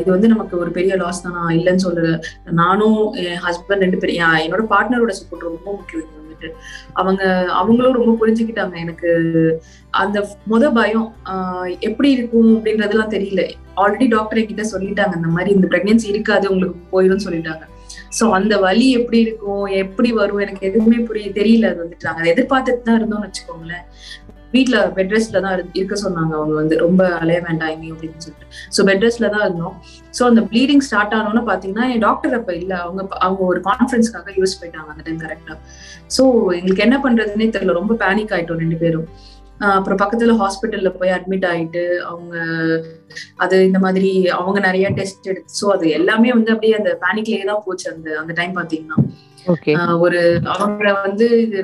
[0.00, 1.36] இது வந்து நமக்கு ஒரு பெரிய லாஸ் தான்?
[1.38, 2.18] நான் இல்லைன்னு சொல்ல
[2.60, 6.12] நானும் என் ஹஸ்பண்ட் ரெண்டு பேரும் என்னோட பார்ட்னரோட சப்போர்ட் ரொம்ப முக்கியம்.
[6.38, 6.60] சொல்லிட்டு.
[6.92, 8.76] அவங்க அவங்களும் ரொம்ப புரிஞ்சுக்கிட்டாங்க.
[8.78, 9.10] எனக்கு
[9.90, 13.50] அந்த முத பயம் ஆஹ் எப்படி இருக்கும் அப்படின்றதெல்லாம் தெரியல.
[13.76, 17.64] ஆல்ரெடி டாக்டர் என்கிட்ட சொல்லிட்டாங்க இந்த மாதிரி இந்த பிரெக்னன்சி இருக்காது உங்களுக்கு போயிடும் சொல்லிட்டாங்க.
[18.20, 21.68] சோ அந்த வலி எப்படி இருக்கும் எப்படி வரும் எனக்கு எதுவுமே புரிய தெரியல.
[21.68, 23.84] அது வந்துட்டு நாங்க எதிர்பார்த்துட்டு தான் இருந்தோம்னு வச்சுக்கோங்களேன்.
[24.52, 26.32] வீட்ல பெட் ரெஸ்ட்ல தான் இருக்க சொன்னாங்க.
[26.38, 28.46] அவங்க வந்து ரொம்ப அலைய வேண்டாம் அப்படின்னு சொல்லிட்டு.
[28.76, 29.74] சோ பெட் ரெஸ்ட்ல தான் இருந்தோம்.
[30.18, 32.72] சோ அந்த ப்ளீடிங் ஸ்டார்ட் ஆனோன்னு பாத்தீங்கன்னா என் டாக்டர் அப்ப இல்ல.
[32.84, 35.56] அவங்க அவங்க ஒரு கான்ஃபரன்ஸ்க்காக யூஸ் போயிட்டாங்க அந்த டைம் கரெக்டா
[36.16, 36.22] சோ
[36.58, 37.80] எங்களுக்கு என்ன பண்றதுன்னே தெரியல.
[37.80, 39.08] ரொம்ப பேனிக் ஆயிட்டோம் ரெண்டு பேரும்.
[39.60, 42.34] ஆஹ் அப்புறம் பக்கத்துல ஹாஸ்பிட்டல்ல போய் அட்மிட் ஆயிட்டு அவங்க
[43.44, 47.64] அது இந்த மாதிரி அவங்க நிறைய டெஸ்ட் எடுத்து சோ அது எல்லாமே வந்து அப்படியே அந்த பேனிக்லயே தான்
[47.66, 48.98] போச்சு அந்த அந்த டைம் பாத்தீங்கன்னா.
[50.04, 51.60] ஒரு அவங்க வந்து இது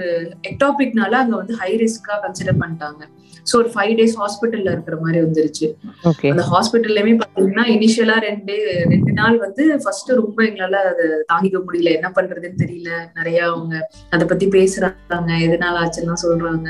[0.51, 3.03] எக்டாபிக்னால அங்க வந்து ஹை ரிஸ்கா கன்சிடர் பண்ணிட்டாங்க.
[3.51, 5.67] சோ ஒரு ஃபைவ் டேஸ் ஹாஸ்பிட்டல்ல இருக்கிற மாதிரி வந்துருச்சு.
[6.31, 8.55] அந்த ஹாஸ்பிட்டல்லையுமே பாத்தீங்கன்னா இனிஷியலா ரெண்டு
[8.93, 11.93] ரெண்டு நாள் வந்து ஃபர்ஸ்ட் ரொம்ப எங்களால அதை தாங்கிக்க முடியல.
[11.99, 12.91] என்ன பண்றதுன்னு தெரியல.
[13.15, 15.31] நிறைய அவங்க அத பத்தி பேசுறாங்க.
[15.47, 16.69] எதனால ஆச்சுன்னா சொல்றாங்க.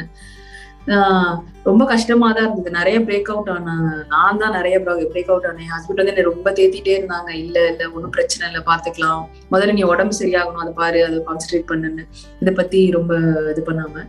[1.69, 2.71] ரொம்ப கஷ்டமா தான் இருந்தது.
[2.79, 3.76] நிறைய பிரேக் அவுட் ஆன
[4.11, 4.76] நான் தான் நிறைய
[5.12, 5.71] பிரேக் அவுட் ஆனேன்.
[5.75, 7.31] ஹஸ்பண்ட் வந்து என்னை ரொம்ப தேத்திட்டே இருந்தாங்க.
[7.45, 9.23] இல்ல இல்ல ஒன்றும் பிரச்சனை இல்லை பாத்துக்கலாம்
[9.55, 12.05] முதல்ல நீ உடம்பு சரியாகணும் அதை பாரு அதை கான்சென்ட்ரேட் பண்ணுன்னு.
[12.43, 13.14] இதை பத்தி ரொம்ப
[13.55, 14.05] இது பண்ணாம.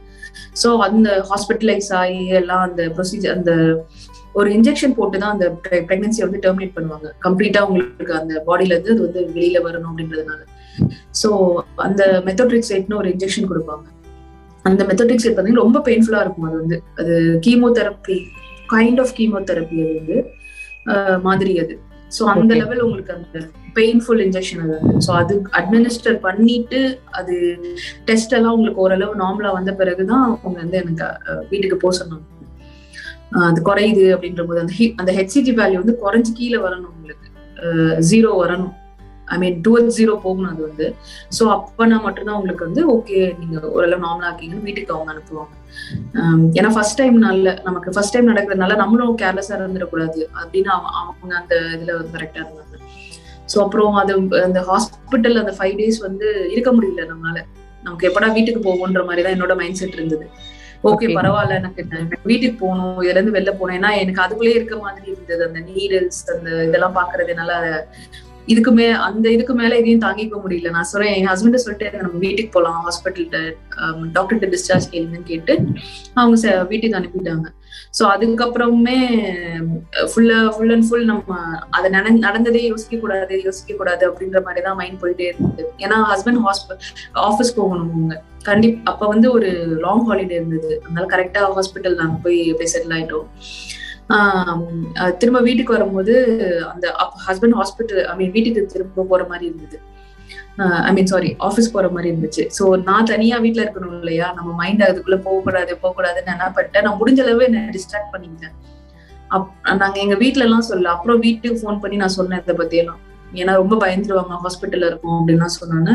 [0.63, 3.53] சோ அந்த ஹாஸ்பிட்டலைஸ் ஆகி எல்லாம் அந்த ப்ரொசீஜர் அந்த
[4.39, 5.47] ஒரு இன்ஜெக்ஷன் போட்டு தான் அந்த
[5.89, 7.09] பிரெக்னன்சியை வந்து டெர்மினேட் பண்ணுவாங்க.
[7.25, 10.41] கம்ப்ளீட்டா உங்களுக்கு அந்த பாடியில இருந்து அது வந்து வெளியில வரணும் அப்படின்றதுனால.
[11.21, 11.29] சோ
[11.87, 13.85] அந்த மெத்தோட்ரிக்ஸேட்னு ஒரு இன்ஜெக்ஷன் கொடுப்பாங்க.
[14.69, 16.77] அந்த மெத்தோட்ரிக்ஸேட் பார்த்தீங்கன்னா ரொம்ப பெயின்ஃபுல்லா இருக்கும் அது வந்து.
[17.01, 17.13] அது
[17.47, 18.17] கீமோதெரப்பி
[18.73, 20.17] கைண்ட் ஆஃப் கீமோதெரப்பி அது வந்து
[21.27, 21.75] மாதிரி அது.
[22.17, 22.53] சோ அந்த.
[22.61, 23.39] லெவல் உங்களுக்கு அந்த
[23.77, 24.93] பெயின்ஃபுல் இன்ஜெக்ஷன் அது வந்து.
[25.05, 26.79] ஸோ அது அட்மினிஸ்டர் பண்ணிட்டு
[27.19, 27.35] அது
[28.09, 31.07] டெஸ்ட் எல்லாம் உங்களுக்கு ஓரளவு நார்மலா வந்த பிறகுதான் அவங்க வந்து எனக்கு
[31.51, 32.25] வீட்டுக்கு போக சொன்னாங்க.
[33.49, 37.27] அது குறையுது அப்படின்ற போது அந்த அந்த ஹெச்சிடி வேல்யூ வந்து குறைஞ்சு கீழே வரணும் உங்களுக்கு.
[38.09, 38.73] ஜீரோ வரணும்.
[39.33, 40.87] ஐ மீன் டுவெல் ஜீரோ போகணும் அது வந்து.
[41.37, 45.53] ஸோ அப்பனா மட்டும்தான் உங்களுக்கு வந்து ஓகே நீங்க ஓரளவு நார்மலா இருக்கீங்கன்னு வீட்டுக்கு அவங்க அனுப்புவாங்க.
[46.21, 50.21] ஆம், ஏன்னா ஃபர்ஸ்ட் டைம்னால நமக்கு ஃபர்ஸ்ட் டைம் நடக்கிறதுனால நம்மளும் கேர்லெஸ்ஸா இருந்துடக்கூடாது.
[50.41, 52.71] அப்படின்னு அவங்க அந்த இதுல கரெக்டா இருந்தாங்க.
[53.51, 54.13] ஸோ அப்புறம் அது
[54.47, 57.39] அந்த ஹாஸ்பிட்டல் அந்த ஃபைவ் டேஸ் வந்து இருக்க முடியல நம்மளால.
[57.83, 60.27] நமக்கு எப்படா வீட்டுக்கு போவோன்ற மாதிரி தான் என்னோட மைண்ட் செட் இருந்தது.
[60.89, 61.15] Okay Okay.
[61.17, 65.41] பரவாயில்ல எனக்கு எனக்கு வீட்டுக்கு போகணும் இதுல இருந்து வெளில போனேன் ஏன்னா எனக்கு அதுக்குள்ளேயே இருக்க மாதிரி இருந்தது.
[65.47, 67.53] அந்த நீடல்ஸ் அந்த இதெல்லாம் பாக்குறது என்னால
[68.45, 70.69] இதுக்கு மே அந்த இதுக்கு மேல எதையும் தாங்கிக்க முடியல.
[70.69, 73.51] நான் சொல்றேன் என் ஹஸ்பண்ட் சொல்லிட்டு நம்ம வீட்டுக்கு போலாம் ஹாஸ்பிட்டல்கிட்ட
[74.13, 75.59] டாக்டர்கிட்ட டிஸ்சார்ஜ் கேளுங்கன்னு கேட்டு
[76.13, 77.45] அவங்க ச- வீட்டுக்கு அனுப்பிட்டாங்க.
[77.99, 78.97] சோ அதுக்கப்புறமே
[79.99, 81.37] ஃபுல்லா ஃபுல் அண்ட் ஃபுல் நம்ம
[81.69, 85.71] அதை நட நடந்ததே யோசிக்க கூடாது யோசிக்க கூடாது அப்படின்ற மாதிரி தான் மைண்ட் போயிட்டே இருந்தது.
[85.77, 86.81] ஏன்னா ஹஸ்பண்ட் ஹாஸ்பிட்டல்
[87.13, 88.23] ஆஃபீஸ் போகணும் அவங்க.
[88.43, 90.83] கண்டிப்பா அப்ப வந்து ஒரு லாங் ஹாலிடே இருந்தது.
[90.89, 93.27] அதனால கரெக்டா ஹாஸ்பிட்டல் நாங்க போய் போய் செட்டில் ஆயிட்டோம்.
[95.21, 96.13] திரும்ப வீட்டுக்கு வரும்போது
[96.71, 96.85] அந்த
[97.27, 99.77] ஹஸ்பண்ட் ஹாஸ்பிட்டல் ஐ மீன் வீட்டுக்கு திரும்ப போற மாதிரி இருந்தது.
[100.87, 102.43] ஐ மீன் சாரி ஆஃபீஸ் போற மாதிரி இருந்துச்சு.
[102.57, 104.27] ஸோ நான் தனியா வீட்ல இருக்கணும் இல்லையா?
[104.37, 108.55] நம்ம மைண்ட் அதுக்குள்ள போகக்கூடாது போகக்கூடாதுன்னு என்ன பண்ணிட்டேன் நான் முடிஞ்ச அளவு என்ன டிஸ்ட்ராக்ட் பண்ணிக்கிட்டேன்.
[109.35, 109.49] அப்
[109.81, 113.01] நாங்க எங்க வீட்ல எல்லாம் சொல்ல அப்புறம் வீட்டுக்கு ஃபோன் பண்ணி நான் சொன்னேன் இதை பத்தி எல்லாம்
[113.41, 114.33] ஏன்னா ரொம்ப பயந்துருவாங்க.
[114.45, 115.91] ஹாஸ்பிட்டல்ல இருக்கும் அப்படின்னு சொன்னாங்க.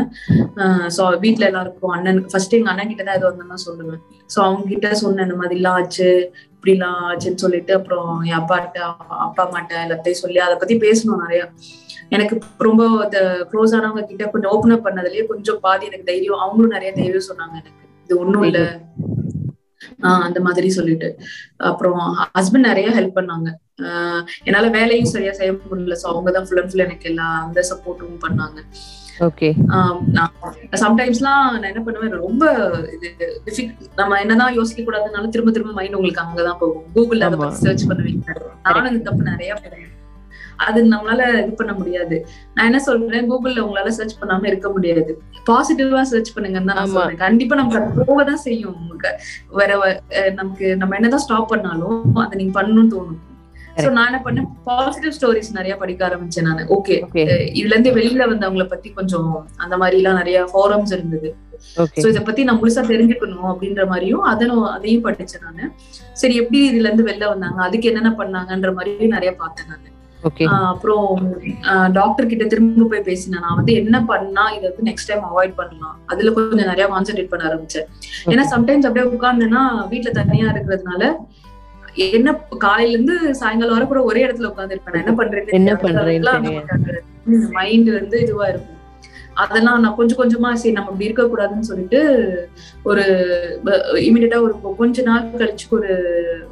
[0.95, 4.01] ஸோ வீட்ல எல்லாருக்கும் அண்ணன் ஃபர்ஸ்ட் எங்க அண்ணன் கிட்ட தான் இது வந்தோம்னா சொல்லுவேன்.
[4.33, 6.09] ஸோ அவங்க கிட்ட சொன்னேன் இந்த மாதிரி எல்லாம் ஆச்சு
[6.55, 8.79] இப்படிலாம் ஆச்சுன்னு சொல்லிட்டு அப்புறம் என் அப்பாட்ட
[9.25, 11.43] அப்பா அம்மாட்ட எல்லாத்தையும் சொல்லி அதை பத்தி பேசணும் நிறைய.
[12.15, 12.35] எனக்கு
[12.67, 12.83] ரொம்ப
[13.51, 17.55] க்ளோஸ் ஆனவங்க கிட்ட கொஞ்சம் ஓப்பன் அப் பண்ணதுலயே கொஞ்சம் பாதி எனக்கு தைரியம் அவங்களும் நிறைய தைரியம் சொன்னாங்க
[17.61, 17.83] எனக்கு.
[18.05, 18.61] இது ஒண்ணும் இல்ல.
[20.01, 21.19] ஆஹ் அந்த மாதிரி சொல்லிட்டு.
[21.57, 23.49] அப்புறம் ஹஸ்பண்ட் நிறைய ஹெல்ப் பண்ணாங்க.
[24.43, 25.95] என்னால வேலையும் சரியா செய்ய முடியல.
[26.03, 28.57] சோ அவங்கதான் ஃபுல் அண்ட் ஃபுல் எனக்கு எல்லா அந்த சப்போர்ட்டும் பண்ணாங்க.
[29.19, 29.53] ஓகே
[30.71, 32.51] சம்டைம்ஸ்லாம் நான் என்ன பண்ணுவேன் ரொம்ப
[33.01, 33.45] இது
[33.95, 36.83] நம்ம என்னதான் யோசிக்க கூடாதுனாலும் திரும்ப திரும்ப மைண்ட் உங்களுக்கு அங்கதான் போகும்.
[36.95, 38.35] கூகுள்ல அதை சர்ச் பண்ணுவீங்க.
[38.63, 39.90] நானும் இந்த தப்பு நிறைய பண்ணுவேன்
[40.67, 42.17] அது நம்மளால இது பண்ண முடியாது.
[42.55, 43.27] நான் என்ன சொல்றேன்?
[43.31, 45.11] கூகுள்ல உங்களால சர்ச் பண்ணாம இருக்க முடியாது.
[45.49, 47.19] பாசிட்டிவா சர்ச் பண்ணுங்கன்னு தான் சொல்றேன்.
[47.25, 48.77] கண்டிப்பா நமக்கு போகதான் செய்யும்.
[48.79, 49.11] உங்களுக்கு
[49.59, 49.73] வேற
[50.39, 53.19] நமக்கு நம்ம என்னதான் ஸ்டாப் பண்ணாலும் அதை நீங்க பண்ணணும்னு தோணும்.
[53.83, 54.47] சோ நான் என்ன பண்ணேன்?
[54.69, 56.65] பாசிட்டிவ் ஸ்டோரிஸ் நிறைய படிக்க ஆரம்பிச்சேன் நான்.
[56.77, 56.95] ஓகே
[57.59, 59.29] இதுல இருந்து வெளியில வந்தவங்கள பத்தி கொஞ்சம்
[59.63, 61.29] அந்த மாதிரி எல்லாம் நிறைய ஃபாரம்ஸ் இருந்தது.
[62.01, 65.65] சோ இத பத்தி நான் முழுசா தெரிஞ்சுக்கணும் அப்படின்ற மாதிரியும் அதனும் அதையும் படிச்சேன் நானு.
[66.21, 67.61] சரி எப்படி இதுல இருந்து வெளில வந்தாங்க?
[67.67, 69.90] அதுக்கு என்னென்ன பண்ணாங்கன்ற மாதிரியும் நிறைய பார்த்தேன் நானு.
[70.69, 71.05] அப்புறம்
[71.97, 73.43] டாக்டர் கிட்ட திரும்ப போய் பேசினேன்.
[73.45, 75.95] நான் வந்து என்ன பண்ணா இதை வந்து நெக்ஸ்ட் டைம் அவாய்ட் பண்ணலாம்.
[76.13, 77.87] அதுல கொஞ்சம் நிறைய கான்சென்ட்ரேட் பண்ண ஆரம்பிச்சேன்.
[78.33, 79.63] ஏன்னா சம்டைம்ஸ் அப்படியே உட்கார்ந்தேன்னா
[79.93, 81.13] வீட்டுல தனியா இருக்கிறதுனால
[82.17, 82.33] என்ன
[82.65, 86.29] காலையில இருந்து சாயங்காலம் வர கூட ஒரே இடத்துல உட்கார்ந்து இருப்பேன் என்ன பண்றேன் என்ன பண்றேன்
[87.57, 88.77] மைண்ட் வந்து இதுவா இருக்கும்.
[89.33, 91.99] அதெல்லாம் நான் கொஞ்சம் கொஞ்சமா சரி நம்ம அப்படி இருக்க கூடாதுன்னு சொல்லிட்டு
[92.83, 93.03] ஒரு
[93.93, 95.89] இமீடியட்டா ஒரு கொஞ்ச நாள் கழிச்சு ஒரு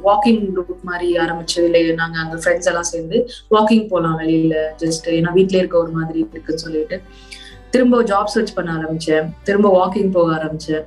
[0.04, 5.30] வாக்கிங் குரூப் மாதிரி ஆரம்பிச்சு இல்லை நாங்க அங்க ஃப்ரெண்ட்ஸ் எல்லாம் சேர்ந்து வாக்கிங் போலாம் வெளியில ஜஸ்ட் ஏன்னா
[5.34, 7.00] வீட்லயே இருக்க ஒரு மாதிரி இருக்குன்னு சொல்லிட்டு.
[7.70, 9.28] திரும்ப ஜாப் சர்ச் பண்ண ஆரம்பிச்சேன்.
[9.42, 10.84] திரும்ப வாக்கிங் போக ஆரம்பிச்சேன்.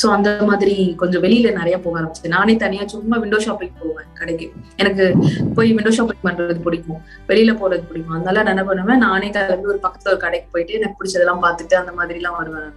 [0.00, 4.46] சோ அந்த மாதிரி கொஞ்சம் வெளியில நிறைய போக ஆரம்பிச்சேன் நானே தனியா சும்மா விண்டோ ஷாப்பிங் போவேன் கடைக்கு.
[4.82, 5.04] எனக்கு
[5.56, 7.00] போய் விண்டோ ஷாப்பிங் பண்றது பிடிக்கும்.
[7.30, 8.16] வெளியில போறது பிடிக்கும்.
[8.18, 11.94] அதனால நான் என்ன பண்ணுவேன் நானே கிளம்பி ஒரு பக்கத்துல ஒரு கடைக்கு போயிட்டு எனக்கு பிடிச்சதெல்லாம் பார்த்துட்டு அந்த
[12.00, 12.70] மாதிரி எல்லாம் வருவேன்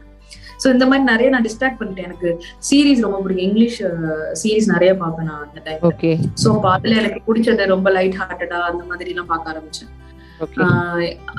[0.63, 2.07] சோ இந்த மாதிரி நிறைய நான் டிஸ்ட்ராக்ட் பண்ணிட்டேன்.
[2.09, 2.29] எனக்கு
[2.67, 3.47] சீரீஸ் ரொம்ப பிடிக்கும்.
[3.47, 3.79] இங்கிலீஷ்
[4.41, 6.11] சீரீஸ் நிறைய பார்ப்பேன் நான் அந்த டைம் ஓகே
[6.43, 9.91] சோ அதுல எனக்கு பிடிச்சது ரொம்ப லைட் ஹார்ட்டடா அந்த மாதிரி எல்லாம் பார்க்க ஆரம்பிச்சேன்.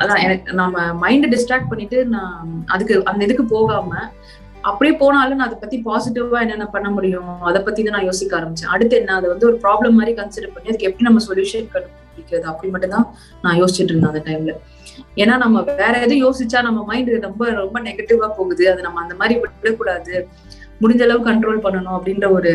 [0.02, 4.02] அதான் எனக்கு நம்ம மைண்ட் டிஸ்ட்ராக்ட் பண்ணிட்டு நான் அதுக்கு அந்த இதுக்கு போகாம
[4.70, 7.30] அப்படியே போனாலும் நான் அதை பத்தி பாசிட்டிவா என்னென்ன பண்ண முடியும்?
[7.48, 8.72] அதை பத்தி தான் நான் யோசிக்க ஆரம்பிச்சேன்.
[8.74, 9.14] அடுத்து என்ன?
[9.20, 12.46] அதை வந்து ஒரு ப்ராப்ளம் மாதிரி கன்சிடர் பண்ணி அதுக்கு எப்படி நம்ம சொல்யூஷன் கண்டுபிடிக்கிறது?
[12.52, 13.06] அப்படி மட்டும் தான்
[13.44, 14.54] நான் யோசிச்சுட்டு இருந்தேன் அந்த டைம்ல
[15.22, 18.64] ஏன்னா நம்ம வேற எதுவும் யோசிச்சா நம்ம மைண்ட் ரொம்ப ரொம்ப நெகட்டிவா போகுது.
[18.72, 20.14] அது நம்ம அந்த மாதிரி விடக்கூடாது.
[20.82, 22.52] முடிஞ்ச அளவு கண்ட்ரோல் பண்ணணும் அப்படின்ற ஒரு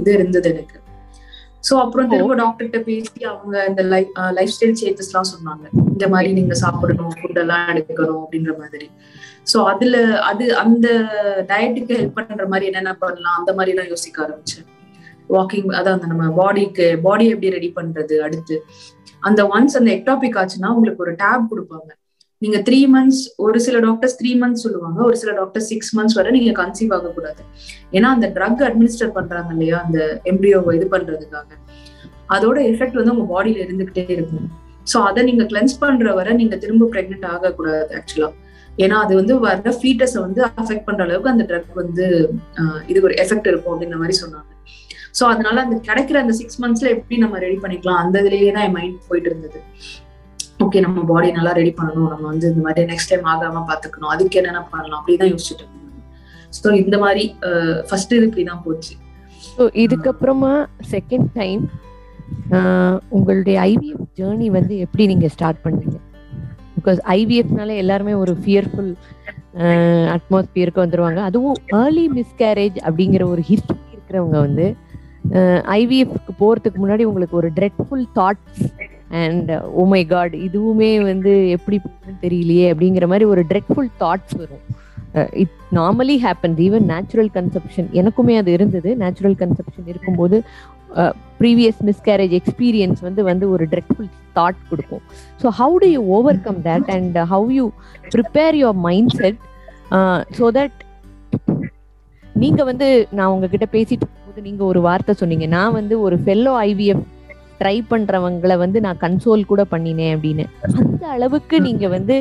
[0.00, 0.76] இது இருந்தது எனக்கு.
[1.68, 5.64] சோ அப்புறம் திரும்ப டாக்டர்கிட்ட பேசி அவங்க இந்த லைஃப் லைஃப் ஸ்டைல் சேஞ்சஸ் எல்லாம் சொன்னாங்க.
[5.94, 8.86] இந்த மாதிரி நீங்க சாப்பிடணும் ஃபுட் எல்லாம் எடுக்கணும் அப்படின்ற மாதிரி.
[9.52, 9.96] சோ அதுல
[10.30, 10.88] அது அந்த
[11.50, 13.36] டயட்டுக்கு ஹெல்ப் பண்ற மாதிரி என்னென்ன பண்ணலாம்?
[13.40, 14.66] அந்த மாதிரி எல்லாம் யோசிக்க ஆரம்பிச்சேன்.
[15.34, 18.56] வாக்கிங் அதான் அந்த நம்ம பாடிக்கு பாடி எப்படி ரெடி பண்றது அடுத்து.
[19.28, 21.90] அந்த ஒன்ஸ் அந்த எக்டாபிக் ஆச்சுன்னா உங்களுக்கு ஒரு டேப் கொடுப்பாங்க.
[22.42, 24.98] நீங்க த்ரீ மந்த்ஸ் ஒரு சில டாக்டர்ஸ் த்ரீ மந்த்ஸ் சொல்லுவாங்க.
[25.08, 27.42] ஒரு சில டாக்டர் சிக்ஸ் மந்த்ஸ் வரை நீங்க கன்சீவ் ஆகக்கூடாது.
[27.96, 29.78] ஏன்னா அந்த ட்ரக் அட்மினிஸ்டர் பண்றாங்க இல்லையா?
[29.86, 29.98] அந்த
[30.32, 31.48] எம்ப்ரியோவை இது பண்றதுக்காக.
[32.36, 34.46] அதோட எஃபெக்ட் வந்து உங்க பாடியில இருந்துகிட்டே இருக்கும்.
[34.92, 38.30] ஸோ அதை நீங்க கிளென்ஸ் பண்ற வரை நீங்க திரும்ப பிரெக்னென்ட் ஆகக்கூடாது ஆக்சுவலா
[38.84, 42.04] ஏன்னா அது வந்து வர ஃபீட்டஸை வந்து அஃபெக்ட் பண்ற அளவுக்கு அந்த ட்ரக் வந்து
[42.90, 44.50] இது ஒரு எஃபெக்ட் இருக்கும் அப்படின்ற மாதிரி சொன்னாங்க.
[45.18, 48.00] ஸோ அதனால அந்த கிடைக்கிற அந்த சிக்ஸ் மந்த்ஸ்ல எப்படி நம்ம ரெடி பண்ணிக்கலாம்?
[48.02, 49.60] அந்த இதுலயே தான் என் மைண்ட் போயிட்டு இருந்தது.
[50.64, 52.08] ஓகே நம்ம பாடி நல்லா ரெடி பண்ணணும்.
[52.12, 55.00] நம்ம வந்து இந்த மாதிரி நெக்ஸ்ட் டைம் ஆகாம பாத்துக்கணும் அதுக்கு என்னென்ன பண்ணலாம்?
[55.00, 55.76] அப்படிதான் யோசிச்சுட்டு இருந்தேன்
[56.58, 57.24] ஸோ இந்த மாதிரி
[57.88, 58.94] ஃபர்ஸ்ட் இது இப்படிதான் போச்சு.
[59.56, 60.54] ஸோ இதுக்கப்புறமா
[60.94, 61.64] செகண்ட் டைம்
[63.16, 65.96] உங்களுடைய ஐவிஎஃப் ஜேர்னி வந்து எப்படி நீங்க ஸ்டார்ட் பண்ணீங்க?
[66.78, 68.90] பிகாஸ் ஐவிஎஃப்னால எல்லாருமே ஒரு ஃபியர்ஃபுல்
[70.14, 71.20] அட்மாஸ்பியருக்கு வந்துருவாங்க.
[71.30, 74.66] அதுவும் ஏர்லி மிஸ்கேரேஜ் அப்படிங்கிற ஒரு ஹிஸ்டரி இருக்கிறவங்க வந்து
[75.78, 78.62] ஐவிஎஃப்க்கு போறதுக்கு முன்னாடி உங்களுக்கு ஒரு dreadful thoughts
[79.22, 79.50] and
[79.82, 81.76] oh my god இதுவுமே வந்து எப்படி
[82.24, 84.64] தெரியலையே அப்படிங்கிற மாதிரி ஒரு ட்ரெட்ஃபுல் தாட்ஸ் வரும்.
[85.42, 88.90] It normally happens even natural conception எனக்குமே அது இருந்தது.
[89.02, 90.38] நேச்சுரல் கன்செப்ஷன் இருக்கும்போது
[91.40, 95.02] ப்ரீவியஸ் மிஸ்கேரேஜ் எக்ஸ்பீரியன்ஸ் வந்து வந்து ஒரு ட்ரெட்ஃபுல் தாட் கொடுக்கும்.
[95.42, 96.00] So how do you
[96.46, 97.66] overcome that and how you
[98.14, 98.80] prepare your
[99.20, 99.40] mindset
[100.38, 100.76] so that
[102.42, 105.46] நீங்க வந்து நான் உங்ககிட்ட பேசிட்டு இருக்கும்போது நீங்க ஒரு வார்த்தை சொன்னீங்க.
[105.54, 107.06] நான் வந்து ஒரு ஃபெல்லோ ஐவிஎஃப்
[107.60, 110.44] ட்ரை பண்றவங்களை வந்து நான் கன்சோல் கூட பண்ணினேன் அப்படின்னு.
[110.80, 112.16] அந்த அளவுக்கு நீங்க வந்து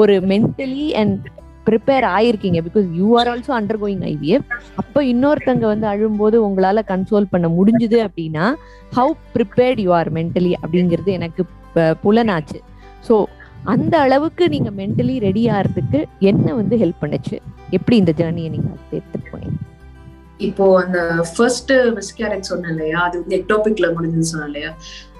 [0.00, 1.24] ஒரு mentally and
[1.68, 3.52] prepare ஆயிருக்கீங்க because you are also
[3.82, 4.48] undergoing IVF
[4.82, 8.46] அப்போ இன்னொருத்தங்க வந்து அழும்போது உங்களால கன்சோல் பண்ண முடிஞ்சுது அப்படின்னா
[8.98, 11.44] how prepared you are mentally அப்படிங்கிறது எனக்கு
[12.04, 12.58] புலனாச்சு.
[13.08, 13.14] ஸோ
[13.72, 15.98] அந்த அளவுக்கு நீங்க மென்டலி ரெடி ஆகிறதுக்கு
[16.30, 17.36] என்ன வந்து ஹெல்ப் பண்ணுச்சு?
[17.76, 19.25] எப்படி இந்த ஜேர்னியை நீங்க எடுத்துட்டு
[20.40, 20.98] இப்போ அந்த
[21.30, 24.70] ஃபர்ஸ்ட் மிஸ்கேரேஜ் சொன்னேன் இல்லையா அது வந்து எக்டாபிக்ல முடிஞ்சுன்னு சொன்னேன் இல்லையா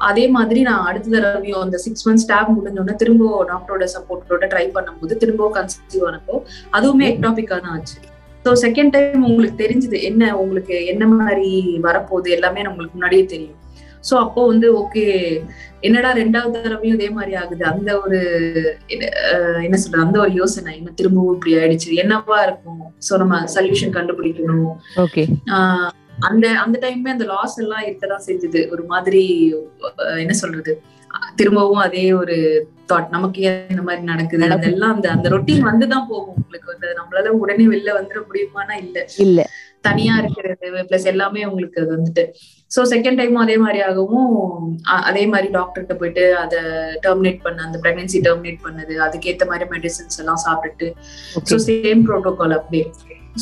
[0.08, 5.16] அதே மாதிரி நான் அடுத்த தடவையும் அந்த சிக்ஸ் மந்த்ஸ் ஸ்டாப் முடிஞ்சோடனே திரும்ப டாக்டரோட சப்போர்ட்டோட ட்ரை பண்ணும்போது
[5.22, 6.36] திரும்ப கன்சீவ் ஆனப்போ
[6.78, 7.98] அதுவுமே எக்டாபிக்கா தான் ஆச்சு.
[8.44, 11.48] ஸோ செகண்ட் டைம் உங்களுக்கு தெரிஞ்சது என்ன உங்களுக்கு என்ன மாதிரி
[11.86, 13.60] வரப்போகுது எல்லாமே உங்களுக்கு முன்னாடியே தெரியும்.
[14.08, 15.04] ஸோ அப்போ வந்து ஓகே
[15.80, 17.64] என்னடா ரெண்டாவது தடவையும் இதே மாதிரி ஆகுது.
[17.64, 18.18] அந்த ஒரு
[19.66, 20.04] என்ன சொல்றது?
[20.06, 20.72] அந்த ஒரு யோசனை.
[20.80, 21.90] என்ன திரும்பவும் இப்படி ஆயிடுச்சு.
[22.02, 22.82] என்னவா இருக்கும்?
[23.08, 24.70] ஸோ நம்ம சொல்யூஷன் கண்டுபிடிக்கணும்.
[25.04, 25.24] ஓகே
[26.28, 29.22] அந்த அந்த டைமே அந்த லாஸ் எல்லாம் இருக்கதான் செஞ்சது ஒரு மாதிரி
[30.22, 30.72] என்ன சொல்றது?
[31.36, 32.36] திரும்பவும் அதே ஒரு
[32.90, 34.48] தாட் நமக்கு ஏன் இந்த மாதிரி நடக்குது.
[34.56, 36.36] அதெல்லாம் அந்த அந்த ரொட்டீன் வந்துதான் போகும்.
[36.42, 38.96] உங்களுக்கு வந்து நம்மளால உடனே வெளில வந்துட முடியுமானா இல்ல.
[39.18, 39.40] இல்ல.
[39.80, 42.24] தனியா இருக்கிறது பிளஸ் எல்லாமே உங்களுக்கு அது வந்துட்டு.
[42.70, 44.30] சோ செகண்ட் டைமும் அதே மாதிரி ஆகவும்
[45.10, 46.60] அதே மாதிரி டாக்டர்கிட்ட போயிட்டு அதை
[47.04, 50.88] டெர்மினேட் பண்ண அந்த பிரெக்னன்சி டெர்மினேட் பண்ணது அதுக்கேத்த மாதிரி மெடிசன்ஸ் எல்லாம் சாப்பிட்டுட்டு
[51.50, 52.86] ஸோ சேம் ப்ரோட்டோகால் அப்படியே.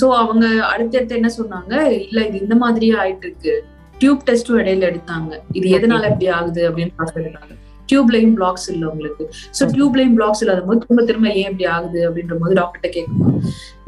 [0.01, 1.75] சோ அவங்க அடுத்தடுத்து என்ன சொன்னாங்க?
[2.07, 3.55] இல்ல இது இந்த மாதிரியே ஆயிட்டு இருக்கு
[4.01, 5.33] டியூப் டெஸ்டும் இடையில எடுத்தாங்க.
[5.59, 6.63] இது எதனால இப்படி ஆகுது?
[6.69, 7.53] அப்படின்னு பார்த்துருக்காங்க
[7.91, 9.25] டியூப்லையும் பிளாக்ஸ் இல்ல உங்களுக்கு
[9.57, 13.41] சோ டியூப்லையும் பிளாக்ஸ் இல்லாத போது திரும்ப திரும்ப ஏன் இப்படி ஆகுது அப்படின்ற போது டாக்டர்கிட்ட கேட்கணும்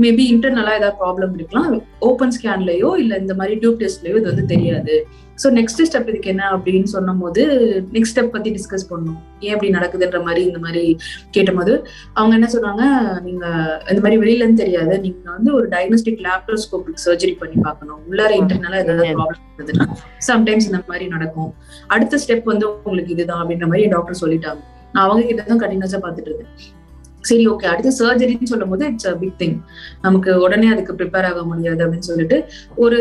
[0.04, 1.70] மேபி இன்டர்னலா ஏதாவது ப்ராப்ளம் இருக்கலாம்.
[2.08, 4.96] ஓப்பன் ஸ்கேன்லயோ இல்ல இந்த மாதிரி டியூப் டெஸ்ட்லயோ இது வந்து தெரியாது.
[5.42, 7.42] ஸோ நெக்ஸ்ட் ஸ்டெப் இதுக்கு என்ன அப்படின்னு சொன்னும் போது
[7.94, 10.84] நெக்ஸ்ட் ஸ்டெப் பத்தி டிஸ்கஸ் பண்ணணும் ஏன் இப்படி நடக்குதுன்ற மாதிரி இந்த மாதிரி
[11.36, 11.72] கேட்டபோது
[12.18, 12.84] அவங்க என்ன சொன்னாங்க
[13.26, 13.44] நீங்க
[13.90, 14.94] இந்த மாதிரி வெளியில இருந்து தெரியாது.
[15.04, 18.00] நீங்க வந்து ஒரு டயக்னோஸ்டிக் லேப்ரோஸ்கோபிக் சர்ஜரி பண்ணி பார்க்கணும்.
[18.10, 19.86] உள்ளார இன்டர்னலா ஏதாவது ப்ராப்ளம் இருந்ததுன்னா
[20.30, 21.52] சம்டைம்ஸ் இந்த மாதிரி நடக்கும்.
[21.96, 24.62] அடுத்த ஸ்டெப் வந்து உங்களுக்கு இதுதான் அப்படின்ற மாதிரி டாக்டர் சொல்லிட்டாங்க.
[24.94, 26.52] நான் அவங்க கிட்ட தான் கண்டினியூஸா பார்த்துட்டு இருந்தேன்
[27.28, 29.56] சரி ஓகே அடுத்து சர்ஜரின்னு சொல்லும் போது இட்ஸ் அ பிக் திங்
[30.02, 32.38] நமக்கு உடனே அதுக்கு ப்ரிப்பேர் ஆக முடியாது அப்படின்னு சொல்லிட்டு
[32.84, 32.98] ஒரு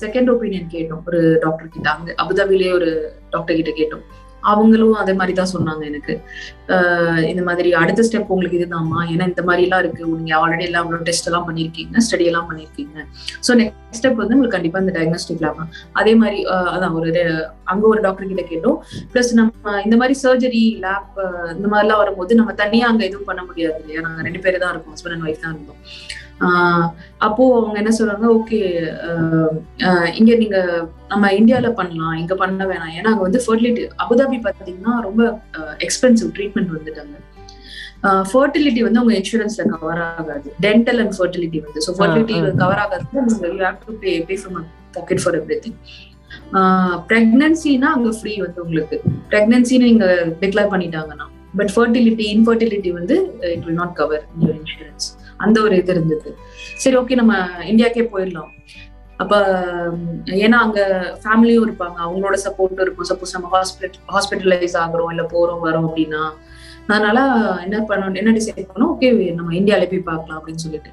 [0.00, 1.88] செகண்ட் ஒப்பீனியன் கேட்டோம் ஒரு டாக்டர் கிட்ட.
[1.94, 2.90] அங்க அபுதாபிலேயே ஒரு
[3.30, 4.04] டாக்டர் கிட்ட கேட்டோம்.
[4.52, 6.14] அவங்களும் அதே மாதிரி தான் சொன்னாங்க எனக்கு.
[7.32, 10.02] இந்த மாதிரி அடுத்த ஸ்டெப் உங்களுக்கு இதுதான்மா ஏன்னா இந்த மாதிரி எல்லாம் இருக்கு.
[10.20, 12.96] நீங்க ஆல்ரெடி எல்லாம் அவ்வளோ டெஸ்ட் எல்லாம் பண்ணிருக்கீங்க ஸ்டடி எல்லாம் பண்ணிருக்கீங்க
[13.46, 15.62] ஸோ நெக்ஸ்ட் ஸ்டெப் வந்து உங்களுக்கு கண்டிப்பா இந்த டயக்னோஸ்டிக் லேப்
[16.00, 16.40] அதே மாதிரி
[16.74, 17.10] அதான் ஒரு
[17.72, 18.78] அங்க ஒரு டாக்டர் கிட்ட கேட்டோம்.
[19.14, 21.16] பிளஸ் நம்ம இந்த மாதிரி சர்ஜரி லேப்
[21.56, 24.02] இந்த மாதிரிலாம் வரும்போது நம்ம தனியா அங்க எதுவும் பண்ண முடியாது இல்லையா?
[24.06, 25.80] நாங்க ரெண்டு பேரும் தான் இருக்கோம் ஹஸ்பண்ட் அண்ட் ஒய்ஃப் தான் இருந்தோம்.
[27.26, 28.58] அப்போ அவங்க என்ன சொல்றாங்க ஓகே
[30.18, 30.58] இங்க நீங்க
[31.12, 32.92] நம்ம இந்தியால பண்ணலாம் இங்க பண்ண வேணாம்.
[32.98, 35.22] ஏன்னா அங்க வந்து ஃபர்டிலிட்டி அபுதாபி பாத்தீங்கன்னா ரொம்ப
[35.86, 37.16] எக்ஸ்பென்சிவ் ட்ரீட்மெண்ட் வந்துட்டாங்க.
[38.32, 40.48] ஃபர்டிலிட்டி வந்து உங்க இன்சூரன்ஸ்ல கவர் ஆகாது.
[40.66, 41.80] டென்டல் அண்ட் ஃபர்டிலிட்டி வந்து.
[41.86, 43.24] ஸோ ஃபர்டிலிட்டி கவர் ஆகாது you
[43.64, 44.58] have to pay pay from
[44.98, 45.78] pocket for everything
[47.10, 48.96] பிரெக்னன்சினா அங்க ஃப்ரீ வந்து உங்களுக்கு.
[49.32, 50.06] பிரெக்னன்சின்னு நீங்க
[50.44, 51.26] டிக்ளேர் பண்ணிட்டாங்கன்னா
[51.60, 53.16] பட் ஃபர்டிலிட்டி இன்ஃபர்டிலிட்டி வந்து
[53.54, 54.24] it will not cover
[54.60, 55.08] insurance
[55.44, 56.30] அந்த ஒரு இது இருந்தது.
[56.82, 57.34] சரி ஓகே நம்ம
[57.70, 58.52] இந்தியாக்கே போயிடலாம்.
[59.22, 59.34] அப்ப
[60.44, 60.80] ஏன்னா அங்க
[61.22, 61.98] ஃபேமிலியும் இருப்பாங்க.
[62.06, 63.08] அவங்களோட சப்போர்ட்டும் இருக்கும்.
[63.10, 66.22] சப்போஸ் நம்ம ஹாஸ்பிட்டல் ஹாஸ்பிட்டலைஸ் ஆகுறோம் இல்ல போறோம் வரோம் அப்படின்னா
[66.92, 67.18] அதனால
[67.64, 70.90] என்ன பண்ணணும் என்ன டிசைட் பண்ணோம் ஓகே நம்ம இந்தியால போய் பார்க்கலாம் அப்படின்னு சொல்லிட்டு.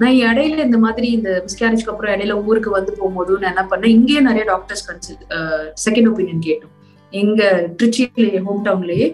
[0.00, 3.94] நான் இடையில இந்த மாதிரி இந்த மிஸ்கேரேஜ்க்கு அப்புறம் இடையில ஊருக்கு வந்து போகும்போது நான் என்ன பண்ணேன்?
[3.96, 5.24] இங்கேயே நிறைய டாக்டர்ஸ் கன்சல்ட்
[5.84, 6.74] செகண்ட் ஒப்பீனியன் கேட்டோம்.
[7.12, 7.42] எங்க
[7.78, 9.08] திருச்சியிலேயே ஹோம் டவுன்லயே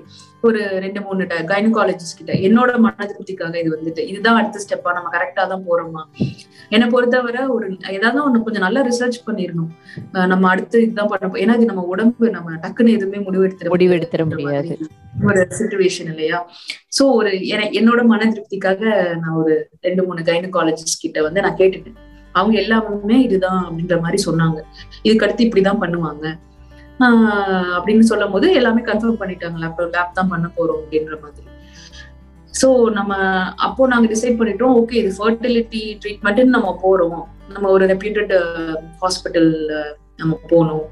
[0.48, 5.42] ஒரு ரெண்டு மூணு கைனகாலஜிஸ்ட் கிட்ட என்னோட மன திருப்திக்காக இது வந்துட்டு இதுதான் அடுத்த ஸ்டெப்பா நம்ம கரெக்டா
[5.52, 6.02] தான் போறோமா?
[6.74, 9.70] என்னை பொறுத்தவரை ஒரு ஏதாவது ஒண்ணு கொஞ்சம் நல்லா ரிசர்ச் பண்ணிடணும்
[10.32, 14.76] நம்ம அடுத்து இதுதான் பண்ண ஏன்னா இது நம்ம உடம்பு நம்ம டக்குன்னு எதுவுமே முடிவெடுத்துட முடிவெடுத்துட முடியாது.
[15.28, 16.38] ஒரு சுச்சுவேஷன் இல்லையா?
[16.98, 17.32] சோ ஒரு
[17.80, 18.82] என்னோட மன திருப்திக்காக
[19.22, 19.56] நான் ஒரு
[19.88, 21.98] ரெண்டு மூணு கைனகாலஜிஸ்ட் கிட்ட வந்து நான் கேட்டுட்டேன்.
[22.38, 24.58] அவங்க எல்லாமே இதுதான் அப்படின்ற மாதிரி சொன்னாங்க.
[25.06, 26.26] இதுக்கு அடுத்து இப்படிதான் பண்ணுவாங்க.
[27.76, 31.46] அப்படின்னு சொல்லும் போது எல்லாமே கன்ஃபார்ம் பண்ணிட்டாங்க லேப்டாப் லேப் தான் பண்ண போறோம் அப்படின்ற மாதிரி.
[32.60, 33.12] ஸோ நம்ம
[33.66, 37.20] அப்போ நாங்க டிசைட் பண்ணிட்டோம் ஓகே இது ஃபர்டிலிட்டி ட்ரீட்மெண்ட்னு நம்ம போறோம்.
[37.54, 38.34] நம்ம ஒரு ரெப்யூட்டட்
[39.02, 39.50] ஹாஸ்பிட்டல்
[40.20, 40.84] நம்ம போகணும்.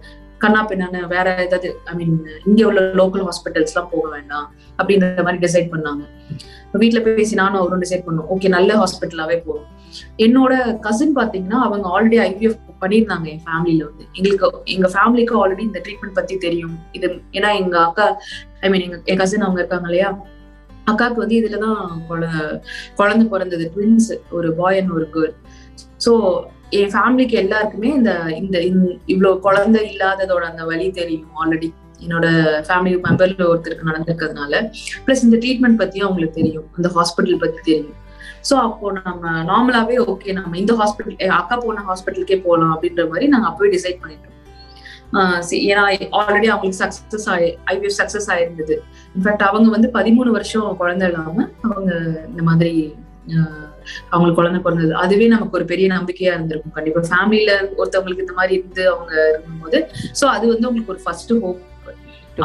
[0.42, 2.16] கண்ணா பின்னான்னு வேற ஏதாவது ஐ மீன்
[2.48, 4.46] இங்க உள்ள லோக்கல் ஹாஸ்பிட்டல்ஸ் எல்லாம் போக வேண்டாம்
[4.78, 6.02] அப்படின்ற மாதிரி டிசைட் பண்ணாங்க.
[6.82, 9.74] வீட்டுல பேசி நானும் அவரும் டிசைட் பண்ணோம் ஓகே நல்ல ஹாஸ்பிட்டலாவே போகணும்
[10.26, 10.52] என்னோட
[10.86, 14.04] கசின் பாத்தீங்கன்னா அவங்க ஆல்ரெடி ஐவிஎஃப் பண்ணியிருந்தாங்க என் ஃபேமிலியில வந்து.
[14.18, 16.76] எங்களுக்கு எங்க ஃபேமிலிக்கு ஆல்ரெடி இந்த ட்ரீட்மெண்ட் பத்தி தெரியும்.
[16.98, 18.06] இது ஏன்னா எங்க அக்கா
[18.60, 20.10] ஐ மீன் எங்க என் கசின் அவங்க இருக்காங்க இல்லையா?
[20.90, 21.80] அக்காவுக்கு வந்து இதுலதான்
[23.00, 23.64] குழந்தை பிறந்தது.
[23.74, 25.34] ட்வின்ஸ் ஒரு பாய் அண்ட் ஒரு கேர்ள்
[26.04, 26.12] ஸோ
[26.78, 28.56] என் ஃபேமிலிக்கு எல்லாருக்குமே இந்த இந்த
[29.12, 31.68] இவ்வளவு குழந்தை இல்லாததோட அந்த வழி தெரியும் ஆல்ரெடி
[32.04, 32.26] என்னோட
[32.66, 34.60] ஃபேமிலி மெம்பர்ல ஒருத்தருக்கு நடந்திருக்கிறதுனால.
[35.06, 36.66] பிளஸ் இந்த ட்ரீட்மெண்ட் பத்தியும் அவங்களுக்கு தெரியும்.
[36.76, 37.96] அந்த ஹாஸ்பிட்டல் பத்தி தெரியும்.
[38.48, 43.48] ஸோ அப்போ நம்ம நார்மலாவே ஓகே நம்ம இந்த ஹாஸ்பிட்டல் அக்கா போன ஹாஸ்பிட்டலுக்கே போகலாம் அப்படின்ற மாதிரி நாங்க
[43.50, 44.34] அப்பவே டிசைட் பண்ணிட்டோம்.
[45.70, 45.82] ஏன்னா
[46.20, 48.74] ஆல்ரெடி அவங்களுக்கு சக்சஸ் ஆயி ஐவிஎஃப் சக்சஸ் ஆயிருந்தது.
[49.16, 51.36] இன்ஃபேக்ட் அவங்க வந்து பதிமூணு வருஷம் குழந்தை இல்லாம
[51.68, 51.92] அவங்க
[52.30, 52.72] இந்த மாதிரி
[54.12, 54.92] அவங்களுக்கு குழந்தை பிறந்தது.
[55.02, 56.74] அதுவே நமக்கு ஒரு பெரிய நம்பிக்கையா இருந்திருக்கும்.
[56.76, 59.80] கண்டிப்பா ஃபேமிலியில ஒருத்தவங்களுக்கு இந்த மாதிரி இருந்து அவங்க இருக்கும்போது
[60.20, 61.62] சோ அது வந்து உங்களுக்கு ஒரு ஃபர்ஸ்ட் ஹோப்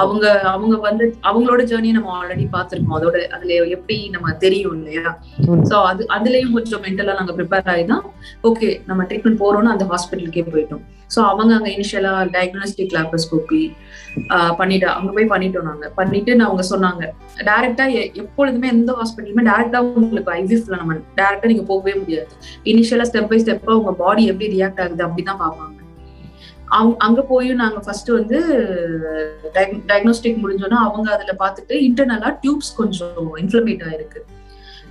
[0.02, 2.98] அவங்க அவங்க வந்து அவங்களோட ஜேர்னியை நம்ம ஆல்ரெடி பார்த்திருக்கோம்.
[3.00, 5.10] அதோட அதுல எப்படி நம்ம தெரியும் இல்லையா.
[5.70, 8.04] சோ அது அதுலயும் கொஞ்சம் மென்டலா நாங்க ப்ரிப்பேர் ஆகி தான்
[8.50, 10.84] ஓகே நம்ம ட்ரீட்மெண்ட் போறோம்னு அந்த ஹாஸ்பிட்டலுக்கே போயிட்டோம்.
[11.16, 13.62] சோ அவங்க அங்க இனிஷியலா டயக்னோஸ்டிக் லேப்ரோஸ்கோபி
[14.60, 15.86] பண்ணிட்டு அங்க போய் பண்ணிட்டோம் நாங்க.
[16.00, 17.04] பண்ணிட்டு அவங்க சொன்னாங்க
[17.50, 17.86] டைரக்டா
[18.24, 22.32] எப்பொழுதுமே எந்த ஹாஸ்பிட்டலுமே டைரக்டா உங்களுக்கு ஐவிஎஃப்ல நம்ம டைரக்டா நீங்க போகவே முடியாது.
[22.74, 25.80] இனிஷியலா ஸ்டெப் பை ஸ்டெப்பா உங்க பாடி எப்படி ரியாக்ட் ஆகுது அப்படிதான் பார்ப்பாங்க.
[26.78, 28.40] அவங்க அங்க போய் நாங்க ஃபர்ஸ்ட் வந்து
[29.90, 34.22] டயக்னோஸ்டிக் முடிஞ்சோன்னா அவங்க அதுல பார்த்துட்டு இன்டர்னலா டியூப்ஸ் கொஞ்சம் இன்ஃபிளமேட் ஆயிருக்கு.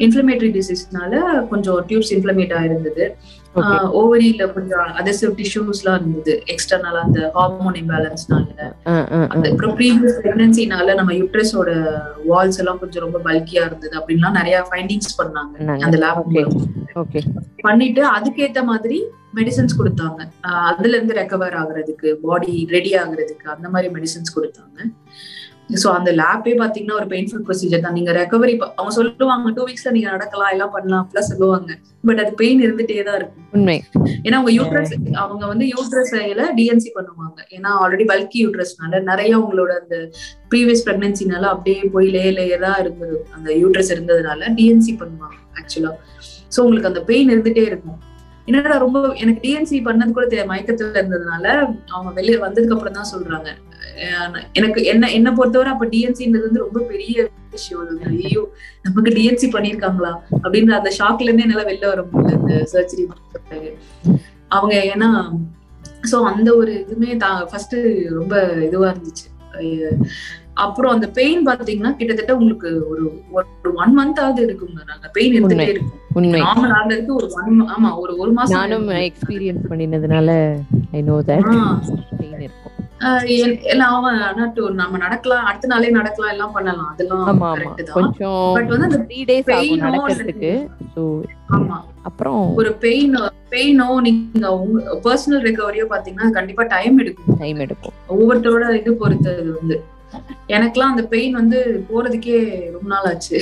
[0.04, 1.14] இன்ஃபிளமேட்டரி டிசீஸ்னால
[1.48, 3.06] கொஞ்சம் டியூப்ஸ் இன்ஃபிளமேட் ஆயிருந்தது.
[4.00, 6.34] ஓவரியில கொஞ்சம் அதசிவ் டிஷ்யூஸ்லாம் இருந்தது.
[6.52, 8.46] எக்ஸ்டர்னலா அந்த ஹார்மோன் இம்பேலன்ஸ்னால
[9.34, 11.70] அந்த அப்புறம் ப்ரீவியஸ் பிரெக்னன்சினால நம்ம யூட்ரஸோட
[12.30, 15.56] வால்ஸ் எல்லாம் கொஞ்சம் ரொம்ப பல்கியா இருந்தது அப்படின்லாம் நிறைய ஃபைண்டிங்ஸ் பண்ணாங்க.
[15.86, 16.22] அந்த லேப்
[17.66, 18.98] பண்ணிட்டு அதுக்கேத்த மாதிரி
[19.38, 20.20] மெடிசன்ஸ் கொடுத்தாங்க.
[20.70, 24.78] அதுல இருந்து ரெக்கவர் ஆகுறதுக்கு பாடி ரெடி ஆகுறதுக்கு அந்த மாதிரி மெடிசன்ஸ் கொடுத்தாங்க.
[25.82, 27.94] சோ அந்த லேப்பே பாத்தீங்கன்னா ஒரு பெயின்ஃபுல் ப்ரொசீஜர் தான்.
[27.98, 31.70] நீங்க ரெக்கவரி அவங்க சொல்லுவாங்க டூ வீக்ஸ்ல நீங்க நடக்கலாம் எல்லாம் பண்ணலாம் அப்படிலாம் சொல்லுவாங்க.
[32.08, 33.46] பட் அது பெயின் இருந்துட்டே தான் இருக்கும்.
[33.56, 33.76] உண்மை.
[34.24, 36.12] ஏன்னா அவங்க யூட்ரஸ் அவங்க வந்து யூட்ரஸ்
[36.58, 37.38] டிஎன்சி பண்ணுவாங்க.
[37.56, 39.96] ஏன்னா ஆல்ரெடி பல்கி யூட்ரஸ்னால நிறைய உங்களோட அந்த
[40.52, 43.18] ப்ரீவியஸ் பிரெக்னன்சினால அப்படியே போய் லே லேயரா இருந்தது.
[43.36, 45.92] அந்த யூட்ரஸ் இருந்ததுனால டிஎன்சி பண்ணுவாங்க ஆக்சுவலா
[46.56, 47.98] சோ உங்களுக்கு அந்த பெயின் இருந்துட்டே இருக்கும்.
[48.46, 51.44] என்னடா ரொம்ப எனக்கு டிஎன்சி பண்ணது கூட தெரியாது மயக்கத்துல இருந்ததுனால
[51.88, 53.48] அவங்க வெளியே வந்ததுக்கு அப்புறம் தான் சொல்றாங்க.
[54.04, 57.16] அஹ் எனக்கு என்ன என்ன பொறுத்தவரை அப்ப டிஎன்சின்றது வந்து ரொம்ப பெரிய
[57.50, 57.88] விஷயம்.
[58.24, 58.42] ஐயோ
[58.82, 60.12] நமக்கு டிஎன்சி பண்ணிருக்காங்களா
[60.42, 63.04] அப்படின்ற அந்த ஷாக்ல இருந்து என்னால வெளில வர முடியல இந்த சர்ஜரி
[64.48, 65.10] அவங்க ஏன்னா
[66.10, 67.76] சோ அந்த ஒரு இதுமே தான் ஃபர்ஸ்ட்
[68.10, 68.34] ரொம்ப
[68.68, 69.26] இதுவா இருந்துச்சு.
[70.54, 74.80] அப்புறம் அந்த பெயின் பாத்தீங்கன்னா கிட்டத்தட்ட உங்களுக்கு ஒரு ஒரு ஒன் மந்த் ஆகுது இருக்குங்க.
[74.86, 75.68] நாங்க பெயின் இருந்துட்டே.
[75.68, 76.00] இருக்கும்.
[76.24, 78.88] நார்மல் ஆனதுக்கு ஒரு ஒன் ஆமா ஒரு ஒரு மாசம் நானும்.
[78.88, 80.30] எக்ஸ்பீரியன்ஸ் பண்ணினதுனால
[80.92, 81.48] ஐ நோ தட்.
[82.18, 82.70] பெயின் இருக்கும்.
[83.72, 84.04] எல்லாம்
[84.74, 86.90] நம்ம நடக்கலாம் அடுத்த நாளே நடக்கலாம் எல்லாம் பண்ணலாம்.
[86.92, 87.24] அதெல்லாம்
[92.02, 93.16] அப்புறம் ஒரு பெயின்
[93.50, 94.48] பெயினோ நீங்க
[95.06, 97.38] பர்சனல் ரெக்கவரியோ பாத்தீங்கன்னா கண்டிப்பா டைம் எடுக்கும்.
[97.38, 97.94] டைம் எடுக்கும்.
[98.08, 99.82] ஒவ்வொருத்தரோட இது பொறுத்தது வந்து.
[100.48, 102.38] எனக்கெல்லாம் அந்த பெயின் வந்து போறதுக்கே
[102.72, 103.38] ரொம்ப நாள் ஆச்சு.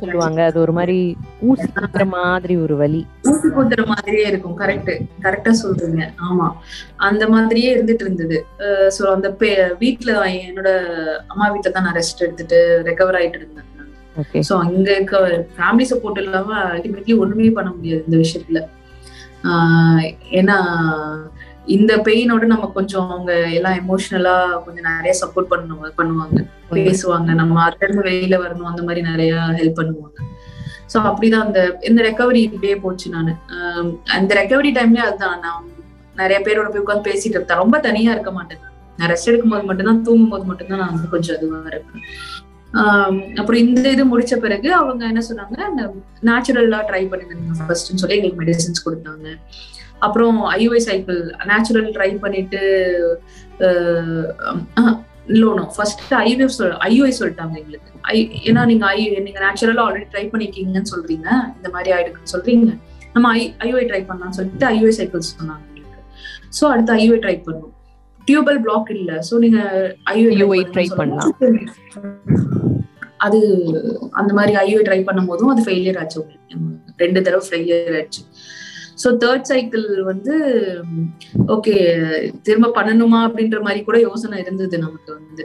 [0.00, 3.06] சொல்லுவாங்க அது ஒரு மாதிரி ஊசி குத்துற மாதிரி ஒரு வலி.
[3.22, 6.04] ஊசி குத்துற மாதிரியே இருக்கும் கரெக்ட் கரெக்டா சொல்றீங்க.
[6.28, 6.46] ஆமா.
[6.96, 8.38] அந்த மாதிரியே இருந்துட்டு இருந்தது.
[8.98, 9.28] சோ அந்த
[9.78, 10.70] வீட்ல என்னோட
[11.26, 13.68] அம்மா வீட்ல தான் நான் ரெஸ்ட் எடுத்துட்டு ரெக்கவர் ஆயிட்டு இருந்தேன்.
[14.20, 15.18] ஓகே சோ அங்க இருக்க
[15.58, 18.60] ஃபேமிலி சப்போர்ட் இல்லாம அல்டிமேட்லி ஒண்ணுமே பண்ண முடியாது இந்த விஷயத்துல.
[19.44, 20.56] ஆஹ் ஏன்னா
[21.66, 26.46] இந்த பெயினோட நம்ம கொஞ்சம் அவங்க எல்லாம் எமோஷனலா கொஞ்சம் நிறைய சப்போர்ட் பண்ணுவாங்க பண்ணுவாங்க.
[26.70, 27.34] பேசுவாங்க.
[27.34, 28.68] நம்ம அதுலேருந்து வெளியில வரணும்.
[28.72, 30.20] அந்த மாதிரி நிறைய ஹெல்ப் பண்ணுவாங்க.
[30.94, 33.34] சோ அப்படிதான் அந்த இந்த ரெக்கவரி இப்படியே போச்சு நானு.
[33.48, 35.40] ஆஹ் அந்த ரெக்கவரி டைம்லயே அதுதான்.
[35.40, 35.64] நான்
[36.16, 37.56] நிறைய பேரோட போய் உட்காந்து பேசிட்டு இருப்பேன்.
[37.56, 38.58] ரொம்ப தனியா இருக்க மாட்டேன்
[38.96, 39.10] நான்.
[39.10, 42.02] ரெஸ்ட் எடுக்கும் போது மட்டும்தான் தூங்கும் போது மட்டும்தான் நான் வந்து கொஞ்சம் அதுவா இருப்பேன்.
[42.72, 45.60] ஆஹ் அப்புறம் இந்த இது முடிச்ச பிறகு அவங்க என்ன சொன்னாங்க
[46.24, 47.34] நேச்சுரல்லா ட்ரை பண்ணுங்க.
[47.68, 49.36] ஃபர்ஸ்ட்னு சொல்லி எங்களுக்கு மெடிசன்ஸ் கொடுத்தாங்க.
[50.06, 52.60] அப்புறம் ஐஓஐ சைக்கிள் நேச்சுரல் ட்ரை பண்ணிட்டு
[55.40, 57.90] லோனோ ஃபர்ஸ்ட் ஐவிஎஃப் சொல் ஐஓஐ சொல்லிட்டாங்க எங்களுக்கு.
[58.12, 58.16] ஐ
[58.48, 61.28] ஏன்னா நீங்க ஐ நீங்க நேச்சுரலா ஆல்ரெடி ட்ரை பண்ணிருக்கீங்கன்னு சொல்றீங்க.
[61.58, 62.70] இந்த மாதிரி ஆயிடுக்குன்னு சொல்றீங்க.
[63.14, 66.00] நம்ம ஐ ஐஓஐ ட்ரை பண்ணலாம்னு சொல்லிட்டு ஐஓஐ சைக்கிள்ஸ் சொன்னாங்க எங்களுக்கு.
[66.58, 67.72] ஸோ அடுத்து ஐஓஐ ட்ரை பண்ணோம்
[68.28, 69.12] டியூபல் பிளாக் இல்ல.
[69.28, 69.60] சோ நீங்க
[70.14, 71.32] ஐஓஐ try பண்ணலாம்.
[73.26, 73.38] அது
[74.20, 76.22] அந்த மாதிரி ஐஓஐ ட்ரை பண்ணும் போதும் அது ஃபெயிலியர் ஆச்சு
[77.02, 78.22] ரெண்டு தடவை ஃபெயிலியர் ஆச்சு.
[79.02, 80.34] ஸோ தேர்ட் சைக்கிள் வந்து
[81.54, 81.74] ஓகே
[82.46, 85.44] திரும்ப பண்ணணுமா அப்படின்ற மாதிரி கூட யோசனை இருந்தது நமக்கு வந்து.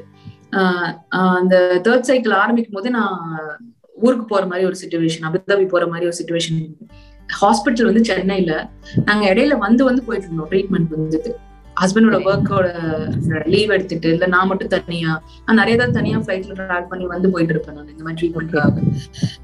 [1.37, 1.55] அந்த
[1.87, 3.17] தேர்ட் சைக்கிள் ஆரம்பிக்கும் போது நான்
[4.05, 6.61] ஊருக்கு போற மாதிரி ஒரு சுச்சுவேஷன் அபுதாபி போற மாதிரி ஒரு சுச்சுவேஷன்
[7.41, 8.53] ஹாஸ்பிட்டல் வந்து சென்னையில.
[9.07, 11.31] நாங்க இடையில வந்து வந்து போயிட்டு இருந்தோம் ட்ரீட்மெண்ட் வந்துட்டு.
[11.81, 12.67] ஹஸ்பண்டோட ஒர்க்கோட
[13.53, 15.11] லீவ் எடுத்துட்டு இல்ல நான் மட்டும் தனியா
[15.45, 18.83] நான் நிறைய தான் தனியா ஃபிளைட்ல டிராவல் பண்ணி வந்து போயிட்டு இருப்பேன் நான் இந்த மாதிரி ட்ரீட்மெண்ட்காக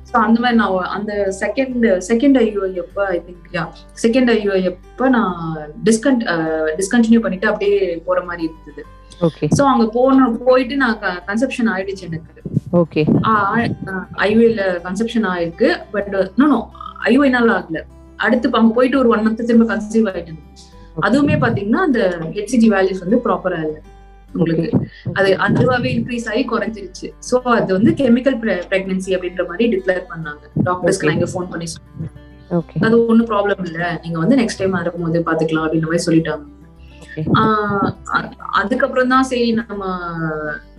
[0.10, 3.64] ஸோ அந்த மாதிரி நான் அந்த செகண்ட் செகண்ட் ஐஓ எப்ப I think yeah
[4.04, 5.38] second IUI எப்ப நான்
[5.90, 6.24] டிஸ்கண்ட்
[6.82, 7.78] டிஸ்கண்டினியூ பண்ணிட்டு அப்படியே
[8.10, 8.84] போற மாதிரி இருந்தது.
[9.28, 10.98] ஓகே ஸோ அங்க போன போயிட்டு நான்
[11.30, 12.42] கன்செப்ஷன் ஆயிடுச்சு எனக்கு.
[12.82, 13.02] ஓகே
[14.28, 16.10] ஐஓல கன்செப்ஷன் ஆயிருக்கு பட்
[16.42, 16.60] நோ
[17.12, 17.80] ஐஓனால ஆகல.
[18.26, 20.42] அடுத்து அங்க போயிட்டு ஒரு ஒன் மந்த் திரும்ப கன்சீவ் ஆயிட்டேன்.
[21.08, 22.00] அதுவுமே பாத்தீங்கன்னா அந்த
[22.38, 23.78] ஹெச்சிஜி வேல்யூஸ் வந்து ப்ராப்பரா இல்ல.
[24.36, 24.70] உங்களுக்கு
[25.20, 27.08] அது அதுவாவே இன்க்ரீஸ் ஆகி குறைஞ்சிருச்சு.
[27.30, 28.38] சோ அது வந்து கெமிக்கல்
[28.72, 30.44] பிரெக்னன்சி அப்படின்ற மாதிரி டிக்ளேர் பண்ணாங்க.
[30.68, 32.20] டாக்டர்ஸ்க்கு நான் இங்க ஃபோன் பண்ணி சொன்னேன்
[32.86, 33.80] அது ஒண்ணும் ப்ராப்ளம் இல்ல.
[34.04, 36.44] நீங்க வந்து நெக்ஸ்ட் டைம் வரும்போது பாத்துக்கலாம் அப்படின்ற மாதிரி சொல்லிட்டாங்க.
[38.60, 39.82] அதுக்கப்புறம் தான் சரி நம்ம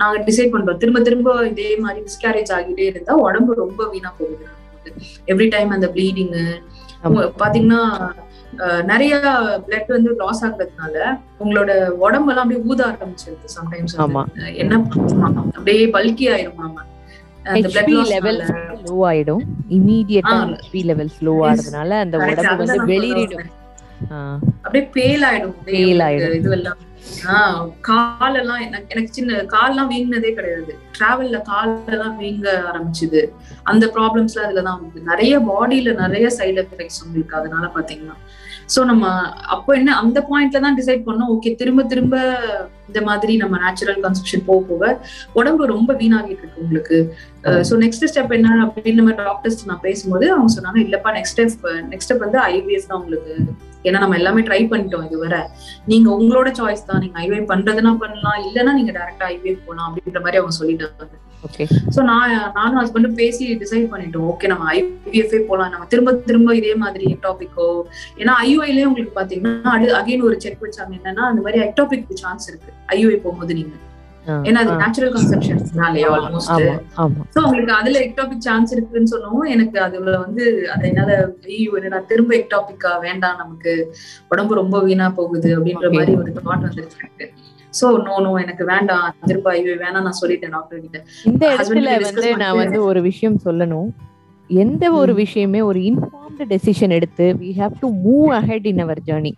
[0.01, 0.79] நாங்க டிசைட் பண்றோம்.
[0.83, 4.47] திரும்ப திரும்ப இதே மாதிரி மிஸ்கேரேஜ் ஆகிட்டே இருந்தா உடம்பு ரொம்ப வீணா போகுது.
[5.33, 6.35] எவ்ரி டைம் அந்த ப்ளீடிங்
[7.07, 7.21] ஆமா.
[7.43, 7.81] பாத்தீங்கன்னா
[8.85, 9.15] நிறைய
[9.69, 10.97] பிளட் வந்து லாஸ் ஆகுறதுனால
[11.41, 14.55] உங்களோட உடம்பெல்லாம் அப்படியே ஊத ஆரம்பிச்சிருது சம்டைம்ஸ்.
[14.57, 15.29] என்ன பண்ணுமா?
[15.37, 16.83] அப்படியே பல்கி ஆயிருமாமா
[18.89, 19.43] லோ ஆயிடும்.
[19.69, 20.37] இமீடியட்டா.
[20.37, 21.35] ஹெச்பி லெவல்ஸ் லோ
[21.99, 23.51] அந்த உடம்பு வந்து வெளியிடும்
[24.13, 25.55] ஆ, அப்படியே பேல் ஆயிடும்.
[25.59, 26.39] உங்களுக்கு ஆயிடும்.
[26.41, 26.81] இதுவெல்லாம்.
[27.81, 30.79] காலெல்லாம் எனக்கு சின்ன கால்லாம் வீங்கினதே கிடையாது.
[30.99, 33.21] டிராவல்ல காலெல்லாம் வீங்க ஆரம்பிச்சுது.
[33.63, 38.17] அந்த ப்ராப்ளம்ஸ்லாம் அதுலதான் நிறைய பாடியில நிறைய சைடு எஃபெக்ட்ஸ் உங்களுக்கு அதனால பாத்தீங்கன்னா
[38.75, 39.05] சோ நம்ம
[39.55, 42.17] அப்போ என்ன அந்த பாயிண்ட்ல தான் டிசைட் பண்ணோம் ஓகே திரும்ப திரும்ப
[42.89, 44.93] இந்த மாதிரி நம்ம நேச்சுரல் கன்சப்ஷன் போக போக
[45.41, 46.99] உடம்பு ரொம்ப வீணாகிட்டு இருக்கு உங்களுக்கு.
[47.69, 52.09] சோ நெக்ஸ்ட் ஸ்டெப் என்ன அப்படின்னு நம்ம டாக்டர்ஸ் நான் பேசும்போது அவங்க சொன்னாங்க இல்லப்பா நெக்ஸ்ட் ஸ்டெப் நெக்ஸ்ட்
[52.09, 53.35] ஸ்டெப் வந்து ஐவிஎஸ் தான் உங்களுக்கு.
[53.89, 55.41] ஏன்னா நம்ம எல்லாமே ட்ரை பண்ணிட்டோம் இதுவரை
[55.91, 57.03] நீங்க உங்களோட சாய்ஸ் தான்.
[57.05, 61.15] நீங்க ஐவே பண்றதுனா பண்ணலாம் இல்லைன்னா நீங்க டேரக்டா ஐவே போலாம் அப்படின்ற மாதிரி அவங்க சொல்லிட்டாங்க.
[61.95, 64.27] சோ நான் நானும் ஹஸ்பண்டும் பேசி டிசைட் பண்ணிட்டோம்.
[64.33, 65.73] ஓகே நம்ம ஐவிஎஃப்ஏ போலாம்.
[65.75, 67.69] நம்ம திரும்ப திரும்ப இதே மாதிரி எக்டாபிக்கோ
[68.21, 70.93] ஏன்னா ஐயூஐலயே உங்களுக்கு பாத்தீங்கன்னா அது அகைன் ஒரு செக் வச்சாங்க.
[71.01, 72.71] என்னன்னா அந்த மாதிரி எக்டாபிக் சான்ஸ் இருக்கு.
[72.97, 73.75] ஐயூஐ போகும்போது நீங்க.
[74.49, 74.75] ஏன்னா அது.
[74.83, 76.53] நேச்சுரல் கன்செப்ஷன்ஸ்னாலே ஆல்மோஸ்ட்
[77.35, 81.19] சோ உங்களுக்கு அதுல எக்டாபிக் சான்ஸ் இருக்குன்னு சொன்னவும் எனக்கு அதுல வந்து அது என்னால
[81.57, 83.75] ஐயோ என்னடா திரும்ப எக்டாபிக்கா வேண்டாம் நமக்கு.
[84.33, 85.91] உடம்பு ரொம்ப வீணா போகுது அப்படின்ற.
[85.99, 87.29] மாதிரி ஒரு தாட் வந்துருச்சு
[87.81, 90.99] சோ நோ நோ எனக்கு வேண்டாம் திரும்ப ஐயோ வேணாம் நான் சொல்லிட்டேன் டாக்டர் கிட்ட.
[91.25, 93.89] இந்த இடத்துல வந்து நான் வந்து ஒரு விஷயம் சொல்லணும்.
[94.51, 95.13] எந்த ஒரு.
[95.15, 99.33] விஷயமே ஒரு இன்ஃபார்ம்டு டெசிஷன் எடுத்து we have to move ahead in our journey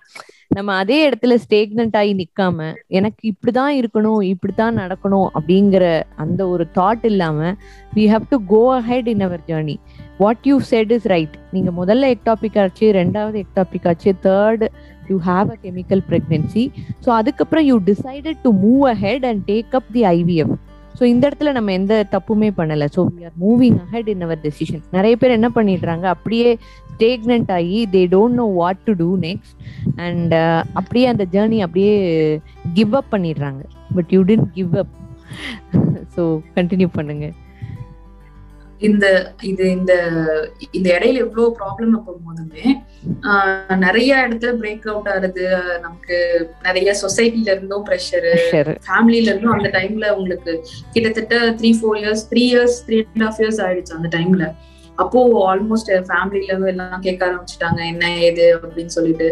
[0.49, 5.85] நம்ம அதே இடத்துல ஸ்டேக்னண்ட் ஆகி நிக்காம எனக்கு இப்படிதான் இருக்கணும் இப்படித்தான் நடக்கணும் அப்படிங்கிற
[6.17, 7.53] அந்த ஒரு தாட் இல்லாம
[7.93, 9.77] we have to go ahead in our journey
[10.21, 14.65] what you said is right நீங்க முதல்ல எக்டாபிக் ஆச்சு ரெண்டாவது எக்டாபிக் ஆச்சு third
[15.11, 16.65] you have a chemical pregnancy
[17.05, 20.55] so அதுக்கப்புறம் you decided to move ahead and take up the IVF
[20.99, 22.87] so இந்த இடத்துல நம்ம எந்த தப்புமே பண்ணலை.
[22.95, 26.05] So we are moving ahead in our decision நிறைய பேர் என்ன பண்ணிடுறாங்க?
[26.15, 26.49] அப்படியே
[26.93, 29.57] ஸ்டேக்னண்ட் ஆகி they don't know what to do next
[30.05, 30.35] and
[30.81, 31.95] அப்படியே அந்த ஜேர்னி அப்படியே
[32.79, 33.61] கிவ் அப் பண்ணிடுறாங்க.
[33.97, 34.95] But you didn't give up
[36.17, 36.25] so
[36.57, 37.35] continue பண்ணுங்கள்
[38.81, 39.07] இந்த
[39.43, 39.93] இது இந்த
[40.73, 42.65] இந்த இடையில எவ்வளவு ப்ராப்ளம் போகும்போதுமே
[43.79, 45.45] நிறைய இடத்துல பிரேக் அவுட் ஆகுது
[45.83, 46.17] நமக்கு
[46.63, 48.31] நிறைய சொசைட்டில இருந்தும் ப்ரெஷர்
[48.87, 50.55] ஃபேமிலில இருந்தும் அந்த டைம்ல உங்களுக்கு
[50.93, 54.47] கிட்டத்தட்ட three four years three years three and half years ஆயிடுச்சு அந்த டைம்ல
[54.99, 59.27] அப்போ ஆல்மோஸ்ட் ஃபேமிலில எல்லாம் கேட்க ஆரம்பிச்சுட்டாங்க என்ன ஏது அப்படின்னு சொல்லிட்டு.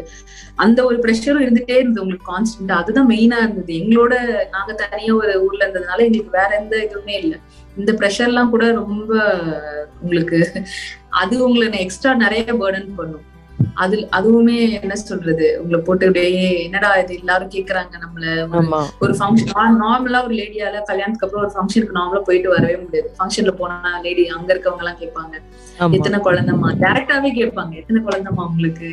[0.56, 3.72] அந்த ஒரு ப்ரெஷரும் இருந்துட்டே இருந்தது உங்களுக்கு கான்ஸ்டன்டா அதுதான் மெயினா இருந்தது.
[3.72, 4.14] எங்களோட
[4.50, 7.38] நாங்க தனியா ஒரு ஊர்ல இருந்ததுனால எங்களுக்கு வேற எந்த இதுவுமே இல்லை.
[7.76, 9.12] இந்த ப்ரெஷர்லாம் கூட ரொம்ப
[10.02, 10.40] உங்களுக்கு
[11.22, 13.24] அது உங்களை எக்ஸ்ட்ரா நிறைய பேர்டன் பண்ணும்.
[13.82, 15.46] அது அதுவுமே என்ன சொல்றது?
[15.60, 18.24] உங்களை போட்டு அப்படியே என்னடா இது எல்லாரும் கேக்குறாங்க நம்மள?
[19.02, 23.08] ஒரு ஃபங்க்ஷன் நார்மலா ஒரு லேடியால கல்யாணத்துக்கு அப்புறம் ஒரு ஃபங்க்ஷனுக்கு நார்மலா போயிட்டு வரவே முடியாது.
[23.18, 25.34] ஃபங்க்ஷன்ல போனா லேடி அங்க இருக்கவங்க எல்லாம் கேட்பாங்க
[25.98, 27.74] எத்தனை குழந்தைமா டேரக்டாவே கேட்பாங்க.
[27.82, 28.90] எத்தனை குழந்தைமா உங்களுக்கு?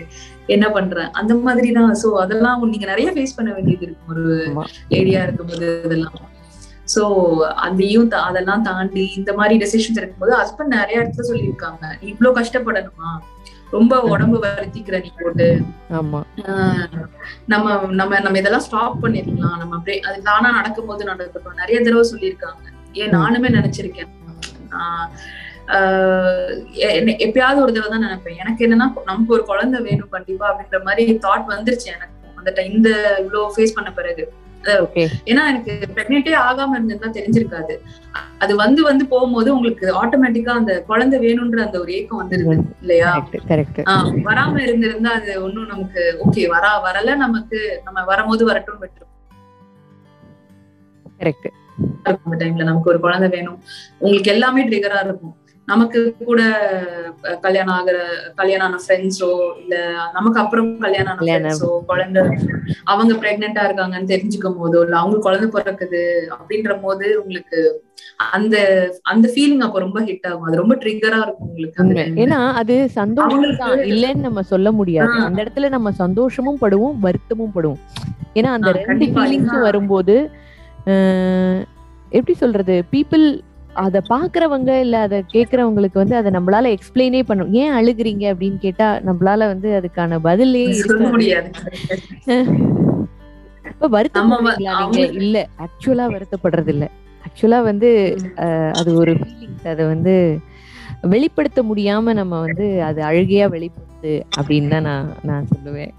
[0.55, 1.09] என்ன பண்ற?
[1.21, 4.11] அந்த மாதிரி தான் சோ அதெல்லாம் நீங்க நிறைய ஃபேஸ் பண்ண வேண்டியது இருக்கும்.
[4.15, 4.25] ஒரு.
[4.95, 6.17] லேடியா இருக்கும்போது இதெல்லாம்.
[6.93, 7.03] சோ
[7.65, 11.83] அதையும் அதெல்லாம் தாண்டி இந்த மாதிரி டெசிஷன்ஸ் எடுக்கும்போது ஹஸ்பண்ட் நிறைய இடத்துல சொல்லியிருக்காங்க.
[12.11, 13.11] இவ்வளவு கஷ்டப்படணுமா?
[13.75, 15.47] ரொம்ப உடம்பு வருத்திக்கிற நீ போட்டு.
[15.93, 16.23] நம்ம
[17.51, 21.59] நம்ம நம்ம இதெல்லாம் ஸ்டாப் பண்ணிருக்கலாம் நம்ம அப்படியே அது தானா நடக்கும் போது நடக்கட்டும்.
[21.61, 22.65] நிறைய தடவை சொல்லியிருக்காங்க.
[23.01, 24.11] ஏன் நானுமே நினைச்சிருக்கேன்.
[27.25, 28.39] எப்பயாவது ஒரு தடவை தான் நினைப்பேன்.
[28.43, 32.17] எனக்கு என்னன்னா நமக்கு ஒரு குழந்தை வேணும் கண்டிப்பா அப்படின்ற மாதிரி தாட் வந்துருச்சு எனக்கு.
[32.39, 32.89] அந்த இந்த
[33.23, 34.23] இவ்வளவு ஃபேஸ் பண்ண பிறகு.
[35.31, 37.75] ஏன்னா எனக்கு பிரெக்னென்ட்டே ஆகாம இருந்திருந்தா தெரிஞ்சிருக்காது.
[38.37, 43.11] அது வந்து வந்து போகும்போது உங்களுக்கு ஆட்டோமேட்டிக்கா அந்த குழந்தை வேணும்ன்ற அந்த ஒரு ஏக்கம் வந்துருது இல்லையா?
[44.29, 49.11] வராம இருந்திருந்தா அது ஒண்ணும் நமக்கு ஓகே வரா வரல நமக்கு நம்ம வரும்போது வரட்டும் விட்டுரும்.
[51.19, 51.49] கரெக்ட்
[52.41, 53.59] டைம்ல நமக்கு ஒரு குழந்தை வேணும்.
[53.97, 55.35] உங்களுக்கு எல்லாமே ட்ரிகரா இருக்கும்.
[55.67, 56.41] நமக்கு கூட
[57.43, 57.97] கல்யாணம் ஆகுற
[58.35, 59.29] கல்யாணம் ஆன ஃப்ரெண்ட்ஸோ
[59.61, 59.75] இல்ல
[60.13, 61.19] நமக்கு அப்புறம் கல்யாணம் ஆன.
[61.21, 62.21] ஃப்ரெண்ட்ஸோ குழந்தை
[62.85, 67.59] அவங்க பிரெக்னெண்டா இருக்காங்கன்னு தெரிஞ்சுக்கும் போதோ இல்ல அவங்களுக்கு குழந்தை பிறக்குது அப்படின்ற போது உங்களுக்கு
[68.31, 68.55] அந்த
[69.03, 72.19] அந்த ஃபீலிங் அப்ப ரொம்ப ஹிட் ஆகும் அது ரொம்ப ட்ரிகரா இருக்கும் உங்களுக்கு.
[72.23, 73.45] ஏன்னா அது சந்தோஷம்
[73.91, 75.15] இல்லைன்னு நம்ம சொல்ல முடியாது.
[75.27, 77.81] அந்த இடத்துல நம்ம சந்தோஷமும் படுவோம் வருத்தமும் படுவோம்
[78.35, 79.07] ஏன்னா அந்த ரெண்டு.
[79.15, 80.17] ஃபீலிங்ஸும் வரும்போது
[82.11, 83.25] எப்படி சொல்றது பீப்புள்
[83.75, 89.47] அத பாக்குறவங்க இல்ல அத கேக்குறவங்களுக்கு வந்து அதை நம்மளால எக்ஸ்பிளைனே பண்ணும் ஏன் அழுகுறீங்க அப்படின்னு கேட்டா நம்மளால
[89.47, 91.11] வந்து அதுக்கான பதிலே சொல்ல இருக்காது.
[91.13, 91.49] முடியாது.
[93.65, 93.89] இப்ப
[94.91, 95.01] நீங்க?
[95.21, 96.85] இல்ல ஆக்சுவலா வருத்தப்படுறது இல்ல
[97.23, 97.89] ஆக்சுவலா வந்து
[98.75, 100.15] அது ஒரு ஃபீலிங்ஸ் அதை வந்து
[101.05, 105.93] வெளிப்படுத்த முடியாம நம்ம வந்து அது அழுகையா வெளிப்படுத்து அப்படின்னு தான் நான் நான் சொல்லுவேன்.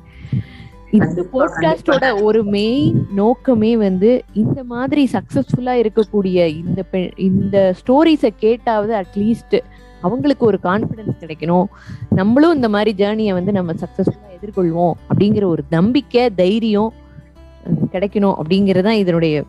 [0.93, 6.85] இந்த போட்காஸ்டோட ஒரு மெயின் நோக்கமே வந்து இந்த மாதிரி சக்சஸ்ஃபுல்லா இருக்கக்கூடிய இந்த
[7.17, 9.61] இந்த ஸ்டோரிஸை கேட்டாவது அட்லீஸ்ட்
[10.01, 11.65] அவங்களுக்கு ஒரு கான்ஃபிடன்ஸ் கிடைக்கணும்.
[12.11, 16.93] நம்மளும் இந்த மாதிரி ஜேர்னியை வந்து நம்ம சக்சஸ்ஃபுல்லா எதிர்கொள்வோம் அப்படிங்கிற ஒரு நம்பிக்கை தைரியம்
[17.93, 19.45] கிடைக்கணும் அப்படிங்கறதுதான் இதனுடைய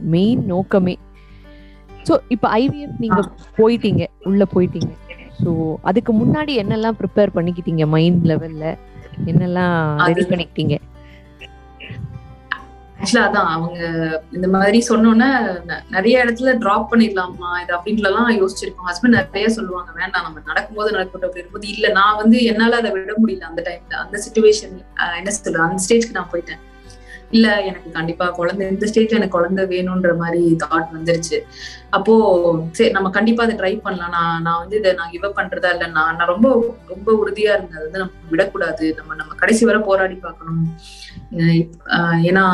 [0.00, 0.98] மெயின் நோக்கமே.
[2.04, 3.20] சோ இப்ப ஐவிஎஃப் நீங்க
[3.58, 4.90] போயிட்டீங்க உள்ள போயிட்டீங்க.
[5.44, 8.76] சோ அதுக்கு முன்னாடி என்னெல்லாம் ப்ரிப்பேர் பண்ணிக்கிட்டீங்க மைண்ட் லெவல்ல
[9.30, 10.76] என்னெல்லாம் ரெடி பண்ணிக்கிட்டீங்க?
[13.02, 13.78] ஆக்சுவலா அதான் அவங்க
[14.36, 15.28] இந்த மாதிரி சொன்னோன்னே
[15.94, 17.50] நிறைய இடத்துல டிராப் பண்ணிடலாமா?
[17.62, 18.88] இது அப்படின்ட்டுலாம் யோசிச்சிருக்கோம்.
[18.90, 21.28] ஹஸ்பண்ட் நிறைய சொல்லுவாங்க வேண்டாம் நம்ம நடக்கும்போது நடக்கட்டும்.
[21.28, 24.74] அப்படி இருக்கும்போது இல்ல நான் வந்து என்னால அதை விட முடியல அந்த டைம்ல அந்த சுச்சுவேஷன்
[25.20, 25.64] என்ன சொல்றது?
[25.68, 26.60] அந்த ஸ்டேஜ்க்கு நான் போயிட்டேன்.
[27.36, 31.36] இல்ல எனக்கு கண்டிப்பா குழந்தை இந்த ஸ்டேஜ்ல எனக்கு குழந்தை வேணும்ன்ற மாதிரி தாட் வந்துருச்சு.
[31.96, 32.14] அப்போ
[32.76, 34.14] சரி நம்ம கண்டிப்பா அதை ட்ரை பண்ணலாம்.
[34.16, 36.48] நான் நான் வந்து இதை நான் கிவ் பண்றதா இல்ல நான் நான் ரொம்ப
[36.92, 38.86] ரொம்ப உறுதியா இருந்தேன் அதை வந்து நம்ம விடக்கூடாது.
[38.98, 40.64] நம்ம நம்ம கடைசி வரை போராடி பார்க்கணும்.
[42.28, 42.44] ஏன்னா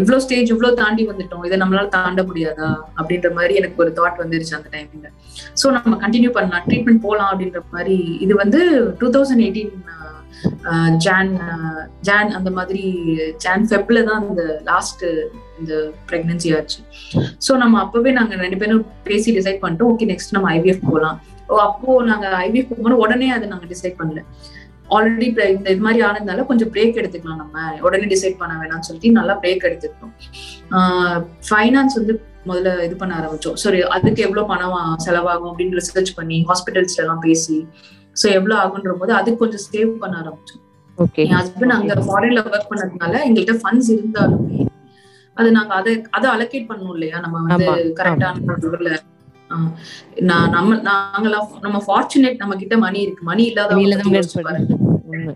[0.00, 1.44] இவ்வளோ ஸ்டேஜ் இவ்ளோ தாண்டி வந்துட்டோம்.
[1.48, 2.70] இதை நம்மளால தாண்ட முடியாதா?
[2.98, 5.10] அப்படின்ற மாதிரி எனக்கு ஒரு தாட் வந்துருச்சு அந்த டைம்ல
[5.60, 6.66] சோ நம்ம கண்டினியூ பண்ணலாம்.
[6.68, 7.96] ட்ரீட்மெண்ட் போலாம் அப்படின்ற மாதிரி
[8.26, 8.60] இது வந்து
[9.00, 9.74] two thousand eighteen
[11.04, 11.32] Jan
[12.08, 12.84] Jan அந்த மாதிரி
[13.44, 15.04] ஜான் ஃபெப்ல தான் அந்த லாஸ்ட்
[15.60, 15.74] இந்த
[16.08, 16.80] பிரெக்னன்சி ஆச்சு.
[17.46, 21.18] சோ நம்ம அப்பவே நாங்க ரெண்டு பேரும் பேசி டிசைட் பண்ணிட்டோம் ஓகே நெக்ஸ்ட் நம்ம ஐவிஎஃப் போகலாம்
[21.50, 24.22] ஓ அப்போ நாங்க ஐவிஎஃப் போகும்போது உடனே அதை நாங்க டிசைட் பண்ணல.
[24.96, 27.58] ஆல்ரெடி இந்த இது மாதிரி ஆனதுனால கொஞ்சம் பிரேக் எடுத்துக்கலாம் நம்ம.
[27.86, 30.14] உடனே டிசைட் பண்ண வேணாம்னு சொல்லிட்டு நல்லா பிரேக் எடுத்துக்கிட்டோம்.
[31.48, 32.14] ஃபைனான்ஸ் வந்து
[32.50, 33.56] முதல்ல இது பண்ண ஆரம்பிச்சோம்.
[33.62, 34.76] சரி அதுக்கு எவ்வளவு பணம்
[35.06, 37.58] செலவாகும் அப்படின்னு ரிசர்ச் பண்ணி ஹாஸ்பிட்டல்ஸ்ல எல்லாம் பேசி
[38.16, 40.60] சோ எவ்வளவு ஆகுன்ற போது அதுக்கு கொஞ்சம் சேவ் பண்ண ஆரம்பிச்சோம்.
[40.98, 44.66] ஓகே என் ஹஸ்பண்ட் அங்க ஃபாரின்ல ஒர்க் பண்ணதுனால எங்கள்கிட்ட ஃபண்ட்ஸ் இருந்தாலுமே
[45.36, 47.18] அது நாங்க அதை அதை அலோகேட் பண்ணணும் இல்லையா?
[47.24, 47.66] நம்ம வந்து
[47.98, 48.34] கரெக்டான
[50.28, 53.24] நான் நம்ம நாங்களாம் நம்ம ஃபார்ச்சுனேட் நம்ம கிட்ட மணி இருக்கு.
[53.30, 53.74] மணி இல்லாத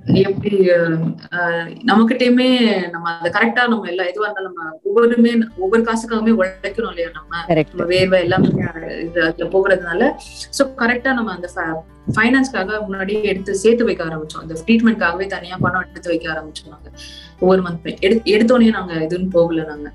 [0.05, 0.59] எப்படி
[1.85, 2.49] நமக்கிட்டயுமே
[2.91, 7.45] நம்ம அதை கரெக்டா நம்ம எல்லாம் எதுவா இருந்தாலும் நம்ம ஒவ்வொருமே ஒவ்வொரு காசுக்காகவே உழைக்கணும் இல்லையா நம்ம?
[7.77, 8.49] நம்ம வேர்வை எல்லாமே
[9.01, 10.03] இது அதுல போகிறதுனால.
[10.59, 11.51] சோ கரெக்டா நம்ம அந்த
[12.15, 14.41] ஃபைனான்ஸ்க்காக முன்னாடியே எடுத்து சேர்த்து வைக்க ஆரம்பிச்சோம்.
[14.41, 16.91] அந்த ட்ரீட்மெண்ட்காகவே தனியா பணம் எடுத்து வைக்க ஆரம்பிச்சோம் நாங்க.
[17.41, 19.93] ஒவ்வொரு மந்த் எடுத்து எடுத்தோடனே நாங்க எதுவும் போகல நாங்க.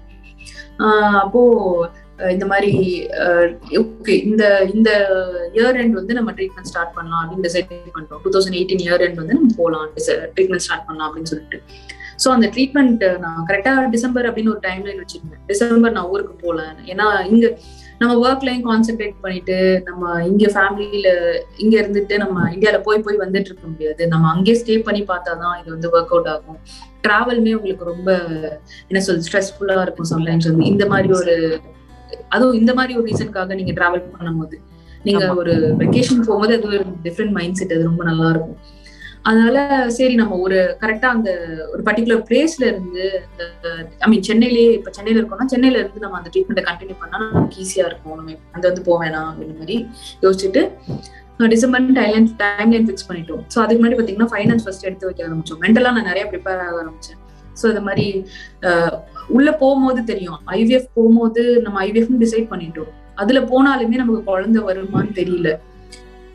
[0.77, 1.41] ஆஹ் அப்போ
[2.35, 2.71] இந்த மாதிரி
[3.81, 4.43] ஓகே இந்த
[4.75, 4.89] இந்த
[5.57, 9.21] இயர் எண்ட் வந்து நம்ம ட்ரீட்மெண்ட் ஸ்டார்ட் பண்ணலாம் அப்படின்னு டிசைட் பண்றோம் two thousand eighteen year end
[9.23, 9.89] வந்து நம்ம போகலாம்
[10.35, 11.59] ட்ரீட்மெண்ட் ஸ்டார்ட் பண்ணலாம் அப்படின்னு சொல்லிட்டு.
[12.23, 15.43] ஸோ அந்த ட்ரீட்மெண்ட் நான் கரெக்டா டிசம்பர் அப்படின்னு ஒரு டைம் லைன் வச்சிருந்தேன்.
[15.51, 16.65] டிசம்பர் நான் ஊருக்கு போகல.
[16.93, 17.45] ஏன்னா இங்க
[18.01, 19.55] நம்ம ஒர்க்லையும் கான்சென்ட்ரேட் பண்ணிட்டு
[19.87, 21.09] நம்ம இங்க ஃபேமிலியில
[21.63, 24.03] இங்க இருந்துட்டு நம்ம இந்தியால போய் போய் வந்துட்டு இருக்க முடியாது.
[24.13, 26.59] நம்ம அங்கேயே ஸ்டே பண்ணி பார்த்தாதான் இது வந்து ஒர்க் அவுட் ஆகும்.
[27.05, 28.09] டிராவலுமே உங்களுக்கு ரொம்ப
[28.89, 30.65] என்ன சொல் ஸ்ட்ரெஸ்ஃபுல்லா இருக்கும் சம்டைம்ஸ் வந்து.
[30.73, 31.35] இந்த மாதிரி ஒரு
[32.35, 34.57] அதுவும் இந்த மாதிரி ஒரு ரீசனுக்காக நீங்க டிராவல் பண்ணும்போது
[35.07, 35.23] நீங்க.
[35.41, 38.59] ஒரு வெக்கேஷன் போகும்போது அது ஒரு டிஃப்ரெண்ட் மைண்ட் செட் அது ரொம்ப நல்லா இருக்கும்.
[39.29, 39.57] அதனால
[39.95, 41.31] சரி நம்ம ஒரு கரெக்டா அந்த
[41.73, 43.03] ஒரு பர்டிகுலர் பிளேஸ்ல இருந்து
[44.05, 47.85] ஐ மீன் சென்னையிலேயே இப்ப சென்னையில இருக்கோம்னா சென்னையில இருந்து நம்ம அந்த ட்ரீட்மெண்ட்டை கண்டினியூ பண்ணா நமக்கு ஈஸியா
[47.89, 48.15] இருக்கும்.
[48.19, 49.77] நம்ம அந்த வந்து போக வேணாம் அப்படின்ற மாதிரி
[50.25, 50.63] யோசிச்சுட்டு
[51.53, 53.43] December time time line fix பண்ணிட்டோம்.
[53.53, 55.61] ஸோ அதுக்கு முன்னாடி பாத்தீங்கன்னா ஃபைனான்ஸ் ஃபர்ஸ்ட் எடுத்து வைக்க ஆரம்பிச்சோம்.
[55.65, 57.19] மென்டலா நான் நிறைய ப்ரிப்பேர் ஆக ஆரம்பிச்சேன்.
[57.59, 58.05] ஸோ இது மாதிரி
[59.37, 60.39] உள்ள போகும்போது தெரியும்.
[60.59, 62.91] ஐவிஎஃப் போகும்போது நம்ம ஐவிஎஃப்னு டிசைட் பண்ணிட்டோம்.
[63.21, 65.49] அதுல போனாலுமே நமக்கு குழந்தை வருமான்னு தெரியல.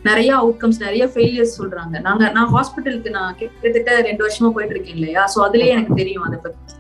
[0.09, 1.95] நிறைய அவுட்கம்ஸ் நிறைய ஃபெயிலியர்ஸ் சொல்றாங்க.
[2.09, 5.23] நாங்க நான் ஹாஸ்பிட்டலுக்கு நான் கிட்டத்தட்ட ரெண்டு வருஷமா போயிட்டு இருக்கேன் இல்லையா?
[5.33, 6.75] சோ அதுலயே எனக்கு தெரியும் அதை பத்தி.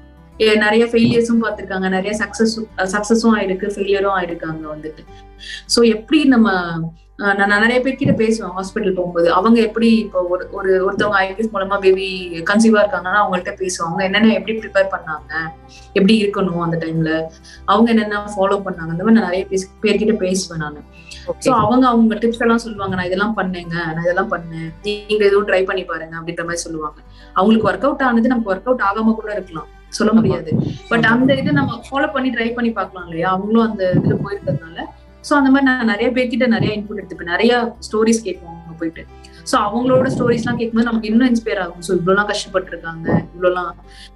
[0.64, 1.88] நிறைய ஃபெயிலியர்ஸும் பார்த்துருக்காங்க.
[1.96, 2.54] நிறைய சக்சஸ்
[2.94, 5.02] சக்சஸும் ஆயிருக்கு ஃபெயிலியரும் ஆயிருக்காங்க வந்துட்டு.
[5.74, 6.48] சோ எப்படி நம்ம
[7.18, 9.32] நான் நிறைய பேர்கிட்ட பேசுவேன் ஹாஸ்பிட்டல் போகும்போது.
[9.32, 12.06] அவங்க எப்படி இப்போ ஒரு ஒரு ஒருத்தவங்க ஐவிஎஸ் மூலமா பேபி
[12.50, 15.30] கன்சீவா இருக்காங்கன்னா அவங்கள்ட்ட பேசுவாங்க அவங்க என்னென்ன எப்படி ப்ரிப்பேர் பண்ணாங்க?
[15.92, 17.10] எப்படி இருக்கணும் அந்த டைம்ல
[17.64, 18.90] அவங்க என்னென்ன ஃபாலோ பண்ணாங்க?
[18.94, 20.84] அந்த மாதிரி நான் நிறைய பேச பேர்கிட்ட பேசுவேன் நான்.
[21.44, 22.96] சோ அவங்க அவங்க டிப்ஸ் எல்லாம் சொல்லுவாங்க.
[22.96, 24.68] நான் இதெல்லாம் பண்ணேங்க நான் இதெல்லாம் பண்ணேன்.
[24.82, 27.00] நீங்க எதுவும் ட்ரை பண்ணி பாருங்க அப்படின்ற மாதிரி சொல்லுவாங்க.
[27.32, 29.68] அவங்களுக்கு ஒர்க் அவுட் ஆனது நமக்கு ஒர்க் அவுட் ஆகாம கூட இருக்கலாம்.
[29.88, 30.12] சொல்ல.
[30.12, 30.50] முடியாது.
[30.88, 33.30] பட் அந்த இது நம்ம ஃபாலோ பண்ணி ட்ரை பண்ணி பார்க்கலாம் இல்லையா?
[33.30, 34.80] அவங்களும் அந்த இதுல போயிருக்கிறதுனால
[35.28, 37.32] சோ அந்த மாதிரி நான் நிறைய பேர்கிட்ட நிறைய இன்புட் எடுத்துப்பேன்.
[37.34, 37.52] நிறைய
[37.86, 39.04] ஸ்டோரிஸ் கேட்போம் அவங்க போயிட்டு.
[39.50, 41.84] சோ அவங்களோட ஸ்டோரிஸ் எல்லாம் கேட்கும்போது நமக்கு இன்னும் இன்ஸ்பயர் ஆகும்.
[41.88, 43.72] சோ இவ்வளவு கஷ்டப்பட்டு இருக்காங்க இவ்வளவுலாம்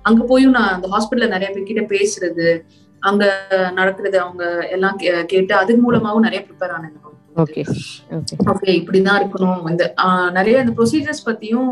[0.08, 2.48] அங்க போயும் நான் அந்த ஹாஸ்பிட்டல்ல நிறைய பேர்கிட்ட பேசுறது
[3.02, 3.24] அங்க
[3.78, 4.44] நடக்கிறது அவங்க
[4.76, 4.98] எல்லாம்
[5.32, 6.96] கேட்டு அது மூலமாவும் நிறைய ப்ரிப்பேர் ஆனேன்.
[7.42, 7.62] ஓகே
[8.52, 9.60] ஓகே இப்படிதான் இருக்கணும்.
[9.70, 9.84] இந்த
[10.38, 11.70] நிறைய இந்த ப்ரொசீஜர்ஸ் பத்தியும்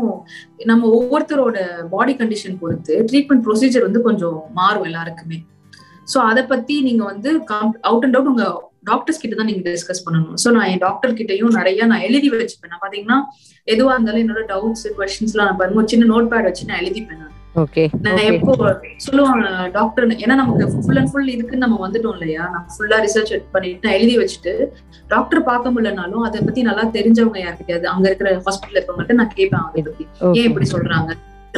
[0.69, 1.57] நம்ம ஒவ்வொருத்தரோட
[1.93, 5.39] பாடி கண்டிஷன் பொறுத்து ட்ரீட்மெண்ட் ப்ரொசீஜர் வந்து கொஞ்சம் மாறும் எல்லாருக்குமே.
[6.11, 7.31] சோ அத பத்தி நீங்க வந்து
[7.89, 8.45] அவுட் அண்ட் அவுட் உங்க
[8.83, 10.37] டாக்டர்ஸ் கிட்ட தான் நீங்க டிஸ்கஸ் பண்ணணும்.
[10.43, 12.71] சோ நான் என் டாக்டர் கிட்டயும் நிறைய நான் எழுதி வச்சுப்பேன்.
[12.73, 13.17] நான் பாத்தீங்கன்னா
[13.73, 15.81] எதுவா இருந்தாலும் என்னோட டவுட்ஸ் கொஸ்டின்ஸ் எல்லாம் நான் பாருங்க.
[15.81, 17.35] ஒரு சின்ன நோட் பேட் வச்சு நான் எழுதிப்பேன் நான்.
[18.05, 18.51] நான் எப்போ
[19.05, 19.45] சொல்லுவாங்க
[19.77, 22.43] டாக்டர் ஏன்னா நமக்கு ஃபுல் அண்ட் ஃபுல் இதுக்கு நம்ம வந்துட்டோம் இல்லையா?
[22.55, 24.53] நம்ம ஃபுல்லா ரிசர்ச் பண்ணிட்டு நான் எழுதி வச்சுட்டு
[25.13, 29.83] டாக்டர் பார்க்க முடியலனாலும் அதை பத்தி நல்லா தெரிஞ்சவங்க யார்கிட்டயாவது அங்க இருக்கிற ஹாஸ்பிட்டல் இருக்கவங்கள்ட்ட நான் கேட்பேன் அதை
[29.89, 30.05] பத்தி.
[30.39, 31.11] ஏன் இப்படி சொல்றாங்க?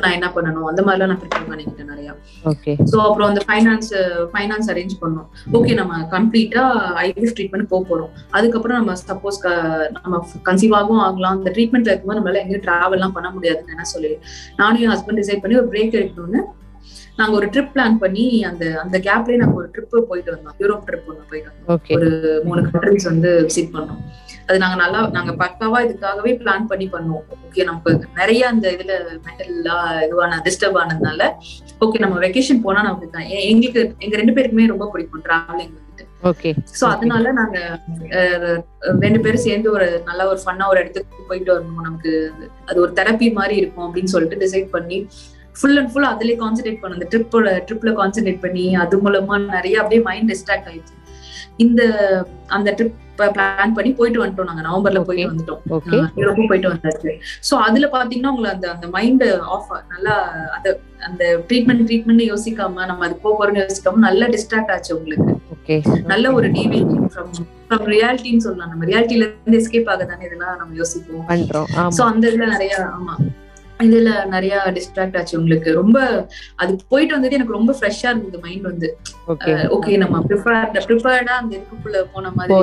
[0.03, 0.67] நான் என்ன பண்ணணும்?
[0.69, 2.13] அந்த மாதிரிலாம் நான் ப்ரிப்பேர் பண்ணிக்கிட்டேன் நிறைய.
[2.51, 3.89] ஓகே சோ அப்புறம் அந்த ஃபைனான்ஸ்
[4.33, 5.27] ஃபைனான்ஸ் அரேஞ்ச் பண்ணோம்.
[5.57, 6.63] ஓகே நம்ம கம்ப்ளீட்டா
[7.03, 8.13] ஐவிஎஃப் ட்ரீட்மெண்ட் போக போறோம்.
[8.37, 9.39] அதுக்கப்புறம் நம்ம சப்போஸ்
[10.05, 11.35] நம்ம கன்சீவ் ஆகும் ஆகலாம்.
[11.37, 14.13] அந்த ட்ரீட்மெண்ட்ல இருக்கும்போது நம்மளால எங்கேயும் டிராவல் எல்லாம் பண்ண முடியாதுன்னு என்ன சொல்லி
[14.61, 16.41] நானும் என் ஹஸ்பண்ட் டிசைட் பண்ணி ஒரு பிரேக் எடுக்கணும்னு
[17.19, 20.55] நாங்க ஒரு ட்ரிப் பிளான் பண்ணி அந்த அந்த கேப்லயே நாங்க ஒரு ட்ரிப் போயிட்டு வந்தோம்.
[20.61, 21.95] யூரோப் ட்ரிப் ஒன்று போயிட்டு வந்தோம்.
[21.97, 22.09] ஒரு
[22.47, 23.99] மூணு கண்ட்ரிஸ் வந்து விசிட் பண்ணோம்.
[24.51, 27.25] அது நாங்க நல்லா நாங்க பக்காவா இதுக்காகவே பிளான் பண்ணி பண்ணுவோம்.
[27.37, 28.93] ஓகே நமக்கு நிறைய அந்த இதுல
[29.25, 29.75] மென்டல்லா
[30.05, 31.21] இதுவான டிஸ்டர்ப் ஆனதுனால
[31.81, 33.09] ஓகே நம்ம வெக்கேஷன் போனா நமக்கு
[33.43, 35.77] எங்களுக்கு எங்க ரெண்டு பேருக்குமே ரொம்ப பிடிக்கும் டிராவலிங்
[36.23, 36.49] ஓகே
[36.79, 37.57] சோ அதனால நாங்க
[38.99, 41.81] ரெண்டு பேரும் சேர்ந்து ஒரு நல்ல ஒரு ஃபன்னா ஒரு இடத்துக்கு போயிட்டு வரணும்.
[41.81, 45.07] நமக்கு அது- அது ஒரு தெரப்பி மாதிரி இருக்கும் அப்படின்னு சொல்லிட்டு டிசைட் பண்ணி
[45.61, 50.01] ஃபுல் அண்ட் ஃபுல் அதுலயே கான்சென்ட்ரேட் பண்ண அந்த ட்ரிப்போட ட்ரிப்ல கான்சென்ட்ரேட் பண்ணி அது மூலமா நிறைய அப்படியே
[50.01, 50.95] மைண்ட் டிஸ்ட்ராக்ட் ஆயிடுச்சு.
[51.57, 51.81] இந்த
[52.47, 54.61] அந்த ட்ரிப் பிளான் பண்ணி போயிட்டு வந்துட்டோம் நாங்க.
[54.61, 55.31] நவம்பர்ல போயிட்டு.
[55.31, 55.59] வந்துட்டோம்.
[56.19, 57.11] யூரோப்பும் போயிட்டு வந்தாச்சு.
[57.49, 60.13] சோ அதுல பாத்தீங்கன்னா உங்களை அந்த அந்த மைண்ட் ஆஃப் நல்லா
[60.55, 65.35] அந்த அந்த ட்ரீட்மெண்ட் ட்ரீட்மெண்ட் யோசிக்காம நம்ம அது போக போறோம்னு யோசிக்காம நல்லா டிஸ்ட்ராக்ட் ஆச்சு உங்களுக்கு.
[65.55, 67.31] ஓகே நல்ல ஒரு டிவியேஷன் ஃப்ரம்
[67.69, 68.69] ஃப்ரம் ரியாலிட்டின்னு சொல்லலாம்.
[68.69, 71.27] நம்ம ரியாலிட்டில இருந்து எஸ்கேப் ஆக தானே இதெல்லாம் நம்ம யோசிப்போம்.
[71.97, 73.15] சோ அந்த இதுல நிறைய ஆமா.
[73.81, 75.73] இதுல நிறைய டிஸ்ட்ராக்ட் ஆச்சு உங்களுக்கு.
[75.73, 75.97] ரொம்ப
[76.55, 78.97] அது போயிட்டு வந்துட்டு எனக்கு ரொம்ப ஃப்ரெஷ்ஷா இருந்தது மைண்ட் வந்து.
[79.27, 82.53] ஓகே நம்ம ப்ரிப்பேர்ட் ப்ரிப்பேர்டா அந்த இதுக்குள்ள போன மாதிரி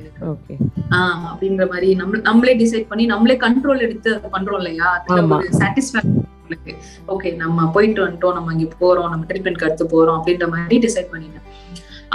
[0.00, 0.26] எனக்கு.
[0.32, 0.56] ஓகே
[0.90, 5.04] ஆஹ் அப்படின்ற மாதிரி நம்ம நம்மளே டிசைட் பண்ணி நம்மளே கண்ட்ரோல் எடுத்து அதை பண்றோம் இல்லையா?
[5.08, 5.36] அதுல.
[5.36, 6.72] ஒரு சாட்டிஸ்பாக்சன் உங்களுக்கு
[7.08, 11.44] ஓகே நம்ம போயிட்டு வந்துட்டோம் நம்ம இங்க போறோம் நம்ம ட்ரீட்மெண்ட் அடுத்து போறோம் அப்படின்ற மாதிரி டிசைட் பண்ணிட்டேன்.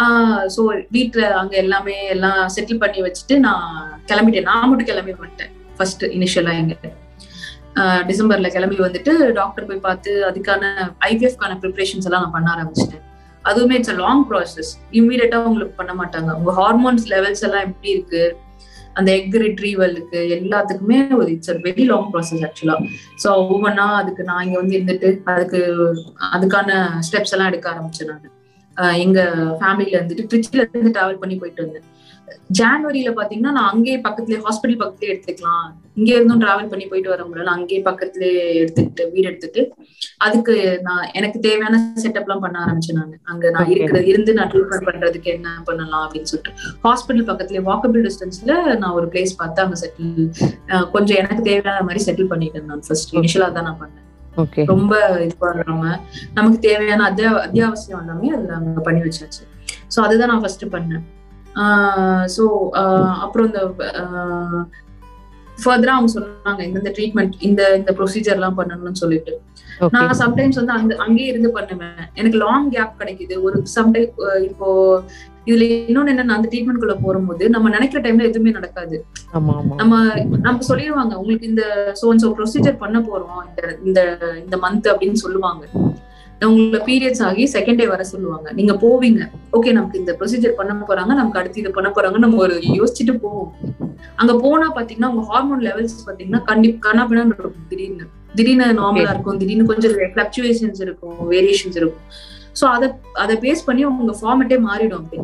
[0.01, 3.67] ஆஹ் சோ வீட்ல அங்க எல்லாமே எல்லாம் செட்டில் பண்ணி வச்சுட்டு நான்
[4.07, 4.41] கிளம்பிட்டேன்.
[4.41, 5.51] நான் மட்டும் கிளம்பி வந்துட்டேன்.
[5.77, 7.02] ஃபர்ஸ்ட் இனிஷியலா எங்க ஆஹ்
[8.09, 10.63] டிசம்பர்ல கிளம்பி வந்துட்டு டாக்டர் போய் பார்த்து அதுக்கான
[11.09, 13.03] ஐவிஎஃப்கான ப்ரிப்பரேஷன்ஸ் எல்லாம் நான் பண்ண ஆரம்பிச்சிட்டேன்.
[13.45, 16.29] அதுவுமே இட்ஸ் அ லாங் ப்ராசஸ் இம்மீடியட்டா உங்களுக்கு பண்ண மாட்டாங்க.
[16.39, 18.23] உங்க ஹார்மோன்ஸ் லெவல்ஸ் எல்லாம் எப்படி இருக்கு?
[18.99, 22.75] அந்த எக் ரிட்ரீவலுக்கு எல்லாத்துக்குமே ஒரு it's very long process actually
[23.23, 25.61] so ஒவ்வொன்றா அதுக்கு நான் இங்க வந்து இருந்துட்டு அதுக்கு
[26.35, 26.69] அதுக்கான
[27.07, 28.29] ஸ்டெப்ஸ் எல்லாம் எடுக்க ஆரம்பிச்சேன் நான்.
[29.05, 29.19] எங்க
[29.61, 31.87] ஃபேமிலியில இருந்துட்டு திருச்சியில இருந்து டிராவல் பண்ணி போயிட்டு வந்தேன்.
[32.59, 35.65] ஜான்வரியில பாத்தீங்கன்னா நான் அங்கேயே பக்கத்துலயே ஹாஸ்பிட்டல் பக்கத்துலயே எடுத்துக்கலாம்.
[35.99, 37.53] இங்க இருந்தும் டிராவல் பண்ணி போயிட்டு வர முடியல.
[37.57, 39.61] அங்கேயே பக்கத்துலயே எடுத்துக்கிட்டு வீடு எடுத்துட்டு
[40.25, 40.53] அதுக்கு
[40.87, 43.13] நான் எனக்கு தேவையான செட்டப் எல்லாம் பண்ண ஆரம்பிச்சேன் நான்.
[43.31, 43.73] அங்க நான் Okay.
[43.75, 46.53] இருக்கிறது இருந்து நான் ட்ரீட்மெண்ட் பண்றதுக்கு என்ன பண்ணலாம் அப்படின்னு சொல்லிட்டு.
[46.85, 50.29] ஹாஸ்பிட்டல் பக்கத்துலயே வாக்கபிள் டிஸ்டன்ஸ்ல நான் ஒரு பிளேஸ் பார்த்து அங்க செட்டில்
[50.95, 54.05] கொஞ்சம் எனக்கு தேவையான மாதிரி செட்டில் பண்ணிட்டேன் நான் ஃபர்ஸ்ட் இனிஷியலா தான் நான் பண்ணேன்.
[54.43, 54.93] ஓகே ரொம்ப
[55.25, 55.83] இது பண்ணாம
[56.37, 59.43] நமக்கு தேவையான அத்தியா அத்தியாவசியம் எல்லாமே அதுல அங்க பண்ணி வச்சாச்சு.
[59.95, 61.03] சோ அதுதான் நான் ஃபர்ஸ்ட் பண்ணேன்.
[62.35, 62.43] ஸோ
[63.25, 63.61] அப்புறம் இந்த
[65.63, 69.33] ஃபர்தரா அவங்க சொன்னாங்க இந்த ட்ரீட்மெண்ட் இந்த இந்த ப்ரொசீஜர் எல்லாம் பண்ணணும்னு சொல்லிட்டு.
[69.93, 72.01] நான் சம்டைம்ஸ் வந்து அந்த அங்கேயே இருந்து பண்ணுவேன்.
[72.19, 73.35] எனக்கு லாங் கேப் கிடைக்குது.
[73.47, 74.09] ஒரு சம்டைம்
[74.49, 74.67] இப்போ
[75.49, 78.97] இதுல இன்னொன்னு என்னன்னா அந்த ட்ரீட்மெண்ட் குள்ள போகும்போது நம்ம நினைக்கிற டைம்ல எதுவுமே நடக்காது.
[79.81, 79.93] நம்ம
[80.45, 81.65] நமக்கு சொல்லிடுவாங்க உங்களுக்கு இந்த
[82.01, 83.41] சோ சோ ப்ரொசீஜர் பண்ண போறோம்.
[83.49, 84.01] இந்த இந்த
[84.43, 85.63] இந்த மந்த் அப்படின்னு சொல்லுவாங்க.
[86.45, 88.51] உங்களை பீரியட்ஸ் ஆகி செகண்ட் டே வர சொல்லுவாங்க.
[88.51, 89.21] நீங்க போவீங்க.
[89.57, 93.51] ஓகே நமக்கு இந்த ப்ரொசீஜர் பண்ண போறாங்க நமக்கு அடுத்து இது பண்ண போறாங்க நம்ம ஒரு யோசிச்சுட்டு போவோம்.
[94.15, 98.07] அங்க போனா பாத்தீங்கன்னா உங்க ஹார்மோன் லெவல்ஸ் பாத்தீங்கன்னா கண்டிப்பா கண்ணாபின்னு இருக்கும் திடீர்னு.
[98.35, 99.37] திடீர்னு நார்மலா இருக்கும்.
[99.37, 102.05] திடீர்னு கொஞ்சம் பிளக்சுவேஷன்ஸ் இருக்கும் வேரியேஷன்ஸ் இருக்கும்.
[102.59, 105.19] சோ அத அதை பேஸ் பண்ணி உங்க ஃபார்மேட்டே மாறிடும் அப்படி.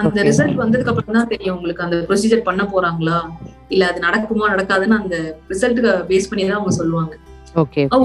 [0.00, 0.22] அந்த.
[0.22, 3.18] ரிசல்ட் வந்ததுக்கு அப்புறம் தான் தெரியும் உங்களுக்கு அந்த ப்ரொசீஜர் பண்ண போறாங்களா?
[3.68, 5.16] இல்ல அது நடக்குமா நடக்காதுன்னு அந்த
[5.50, 7.12] ரிசல்ட்டுக்கு பேஸ் பண்ணி தான் அவங்க சொல்லுவாங்க.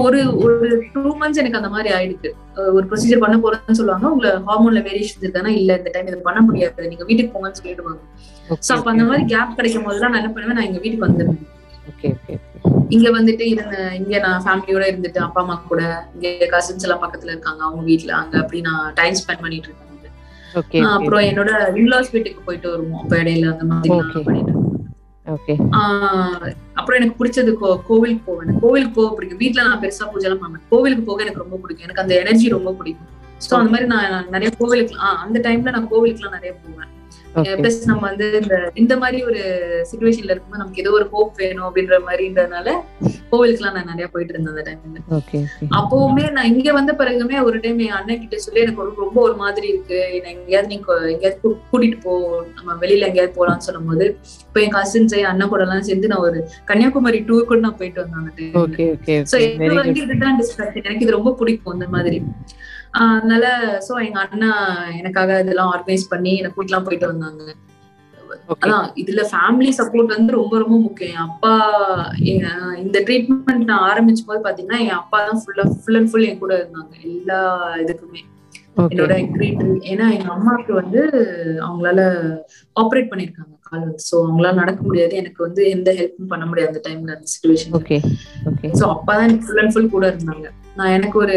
[0.06, 2.30] ஒரு ஒரு டூ மந்த்ஸ் எனக்கு அந்த மாதிரி ஆயிடுச்சு
[2.76, 4.06] ஒரு ப்ரொசீஜர் பண்ண போறேன்னு சொல்லுவாங்க.
[4.12, 5.52] உங்களை ஹார்மோன்ல வேரியேஷன் இருக்கானா?
[5.60, 6.88] இல்ல இந்த டைம் இது பண்ண முடியாது.
[6.88, 8.00] நீங்க வீட்டுக்கு போங்கன்னு சொல்லிடுவாங்க.
[8.66, 10.58] சோ அப்ப அந்த மாதிரி கேப் கிடைக்கும் போதுதான் நான் என்ன பண்ணுவேன்?
[10.58, 11.40] நான் எங்க வீட்டுக்கு வந்துடுவேன்.
[11.92, 12.34] ஓகே ஓகே
[12.90, 15.82] இங்க வந்துட்டு இருந்த இங்க நான் ஃபேமிலியோட இருந்துட்டு அப்பா அம்மா கூட
[16.14, 17.62] இங்க கசின்ஸ் எல்லாம் பக்கத்துல இருக்காங்க.
[17.64, 19.72] அவங்க வீட்ல அங்க அப்படி நான் டைம் ஸ்பெண்ட் பண்ணிட்டு
[20.56, 23.00] ஆஹ் அப்புறம் என்னோட இன்லாஸ் வீட்டுக்கு போயிட்டு வருவோம்.
[23.02, 24.22] அப்ப இடையில அந்த மாதிரி.
[24.28, 24.52] பண்ணிட்டு
[26.74, 28.58] அப்புறம் எனக்கு பிடிச்சது கோ- கோவிலுக்கு போவேன்.
[28.60, 29.38] கோவிலுக்கு போக பிடிக்கும்.
[29.38, 31.82] வீட்ல நான் பெருசா பூஜை எல்லாம் கோவிலுக்கு போக எனக்கு ரொம்ப பிடிக்கும்.
[31.82, 33.06] எனக்கு அந்த எனர்ஜி ரொம்ப பிடிக்கும்.
[33.50, 36.94] சோ அந்த மாதிரி நான் நிறைய கோவிலுக்கு ஆஹ் அந்த டைம்ல நான் கோவிலுக்கு எல்லாம் நிறைய போவேன்.
[37.56, 39.40] பிளஸ் நம்ம வந்து இந்த இந்த மாதிரி ஒரு
[39.88, 42.68] சுச்சுவேஷன்ல இருக்கும்போது நமக்கு ஏதோ ஒரு ஹோப் வேணும் அப்படின்ற மாதிரின்றதுனால
[43.30, 45.00] கோவிலுக்கு எல்லாம் நான் நிறைய போயிட்டு இருந்தேன் அந்த டைம்ல
[45.78, 48.74] அப்பவுமே நான் இங்க வந்த பிறகுமே ஒரு டைம் என் அண்ணன் கிட்ட சொல்லி எனக்கு
[49.04, 49.98] ரொம்ப ஒரு மாதிரி இருக்கு.
[50.08, 50.78] என்ன எங்கேயாவது நீ
[51.10, 51.38] எங்கேயாவது
[51.70, 52.12] கூட்டிட்டு போ
[52.56, 54.06] நம்ம வெளியில எங்கேயாவது போலாம்னு சொல்லும்போது
[54.40, 56.38] இப்போ என் கசின்ஸ் என் அண்ணன் கூட எல்லாம் சேர்ந்து நான் ஒரு
[56.70, 58.86] கன்னியாகுமரி டூர் கூட நான் போயிட்டு வந்தேன் அந்த ஓகே
[59.68, 62.20] எனக்கு இதுதான் டிஸ்ட்ராக்ஷன் எனக்கு இது ரொம்ப பிடிக்கும் இந்த மாதிரி.
[63.04, 63.46] அதனால
[63.86, 64.50] சோ எங்க அண்ணா
[64.98, 67.42] எனக்காக இதெல்லாம் ஆர்கனைஸ் பண்ணி எனக்கு கூட்டிலாம் போயிட்டு வந்தாங்க.
[68.62, 71.12] அதான் இதுல ஃபேமிலி சப்போர்ட் வந்து ரொம்ப ரொம்ப முக்கியம்.
[71.14, 71.52] என் அப்பா
[72.84, 76.54] இந்த ட்ரீட்மெண்ட் நான் ஆரம்பிச்சும் போது பாத்தீங்கன்னா என் அப்பா தான் ஃபுல்லா ஃபுல் அண்ட் ஃபுல் என் கூட
[76.60, 76.94] இருந்தாங்க.
[77.10, 77.40] எல்லா
[77.84, 78.22] இதுக்குமே.
[78.92, 79.62] என்னோட கிரேட்
[79.92, 81.00] ஏன்னா எங்க அம்மாவுக்கு வந்து
[81.66, 82.00] அவங்களால
[82.76, 84.02] ஆப்ரேட் பண்ணிருக்காங்க கால் வந்து.
[84.08, 85.14] ஸோ அவங்களால நடக்க முடியாது.
[85.22, 87.96] எனக்கு வந்து எந்த ஹெல்ப்பும் பண்ண முடியாது அந்த டைம்ல அந்த சுச்சுவேஷன் ஓகே.
[88.50, 88.68] ஓகே.
[88.80, 90.46] ஸோ அப்பதான் எனக்கு ஃபுல் அண்ட் ஃபுல் கூட இருந்தாங்க.
[90.78, 91.36] நான் எனக்கு ஒரு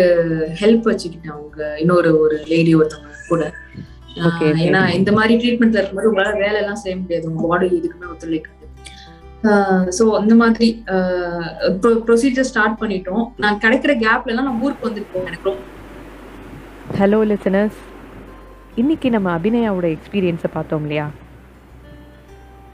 [0.62, 1.72] ஹெல்ப் வச்சுக்கிட்டேன் அவங்க.
[1.84, 3.44] இன்னொரு ஒரு லேடி ஒருத்தவங்க கூட.
[4.68, 7.26] ஏன்னா இந்த மாதிரி ட்ரீட்மெண்ட்ல இருக்கும்போது உங்களால வேலை எல்லாம் செய்ய முடியாது.
[7.32, 8.56] உங்க பாடி இதுக்குமே ஒத்துழைக்காது.
[9.98, 10.68] ஸோ அந்த மாதிரி
[12.08, 13.26] ப்ரொசீஜர் ஸ்டார்ட் பண்ணிட்டோம்.
[13.44, 15.78] நான் கிடைக்கிற கேப்ல எல்லாம் நான் ஊருக்கு வந்துருக்கோம் எனக்கு ரொம்ப
[16.98, 17.78] ஹலோ லிசனர்ஸ்
[18.76, 21.10] இன்னைக்கு நம்ம அபிநயாவோட எக்ஸ்பீரியன்ஸை பார்த்தோம் இல்லையா?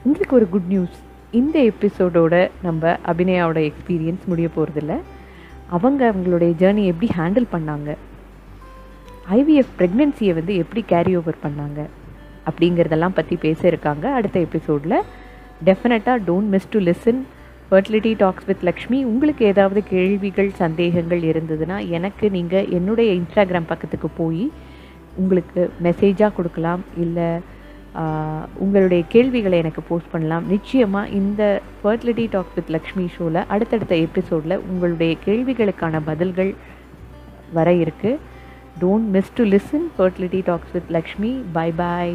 [0.02, 5.00] உங்களுக்கு ஒரு குட் நியூஸ் இந்த எபிசோடோட நம்ம அபிநயாவோட எக்ஸ்பீரியன்ஸ் முடிய போகிறதில்ல
[5.70, 7.94] அவங்க அவங்களுடைய ஜேர்னி எப்படி ஹேண்டில் பண்ணாங்க?
[9.32, 11.86] ஐவிஎஃப் ப்ரெக்னென்சியை வந்து எப்படி கேரி ஓவர் பண்ணாங்க?
[12.50, 14.12] அப்படிங்கிறதெல்லாம் பற்றி பேச இருக்காங்க.
[14.12, 15.02] அடுத்த எபிசோடில்
[15.64, 17.22] டெஃபினட்டாக don't miss to listen
[17.70, 24.44] fertility talks with Lakshmi உங்களுக்கு ஏதாவது கேள்விகள் சந்தேகங்கள் இருந்ததுன்னா எனக்கு நீங்கள் என்னுடைய இன்ஸ்டாகிராம் பக்கத்துக்கு போய்
[25.22, 26.82] உங்களுக்கு மெசேஜாக கொடுக்கலாம்.
[27.04, 27.28] இல்லை
[28.64, 30.46] உங்களுடைய கேள்விகளை எனக்கு போஸ்ட் பண்ணலாம்.
[30.54, 31.42] நிச்சயமாக இந்த
[31.80, 36.52] ஃபர்டிலிட்டி டாக்ஸ் வித் லக்ஷ்மி ஷோவில் அடுத்தடுத்த எபிசோடில் உங்களுடைய கேள்விகளுக்கான பதில்கள்
[37.58, 38.20] வர இருக்குது
[38.82, 42.14] don't miss to listen fertility talks with Lakshmi bye bye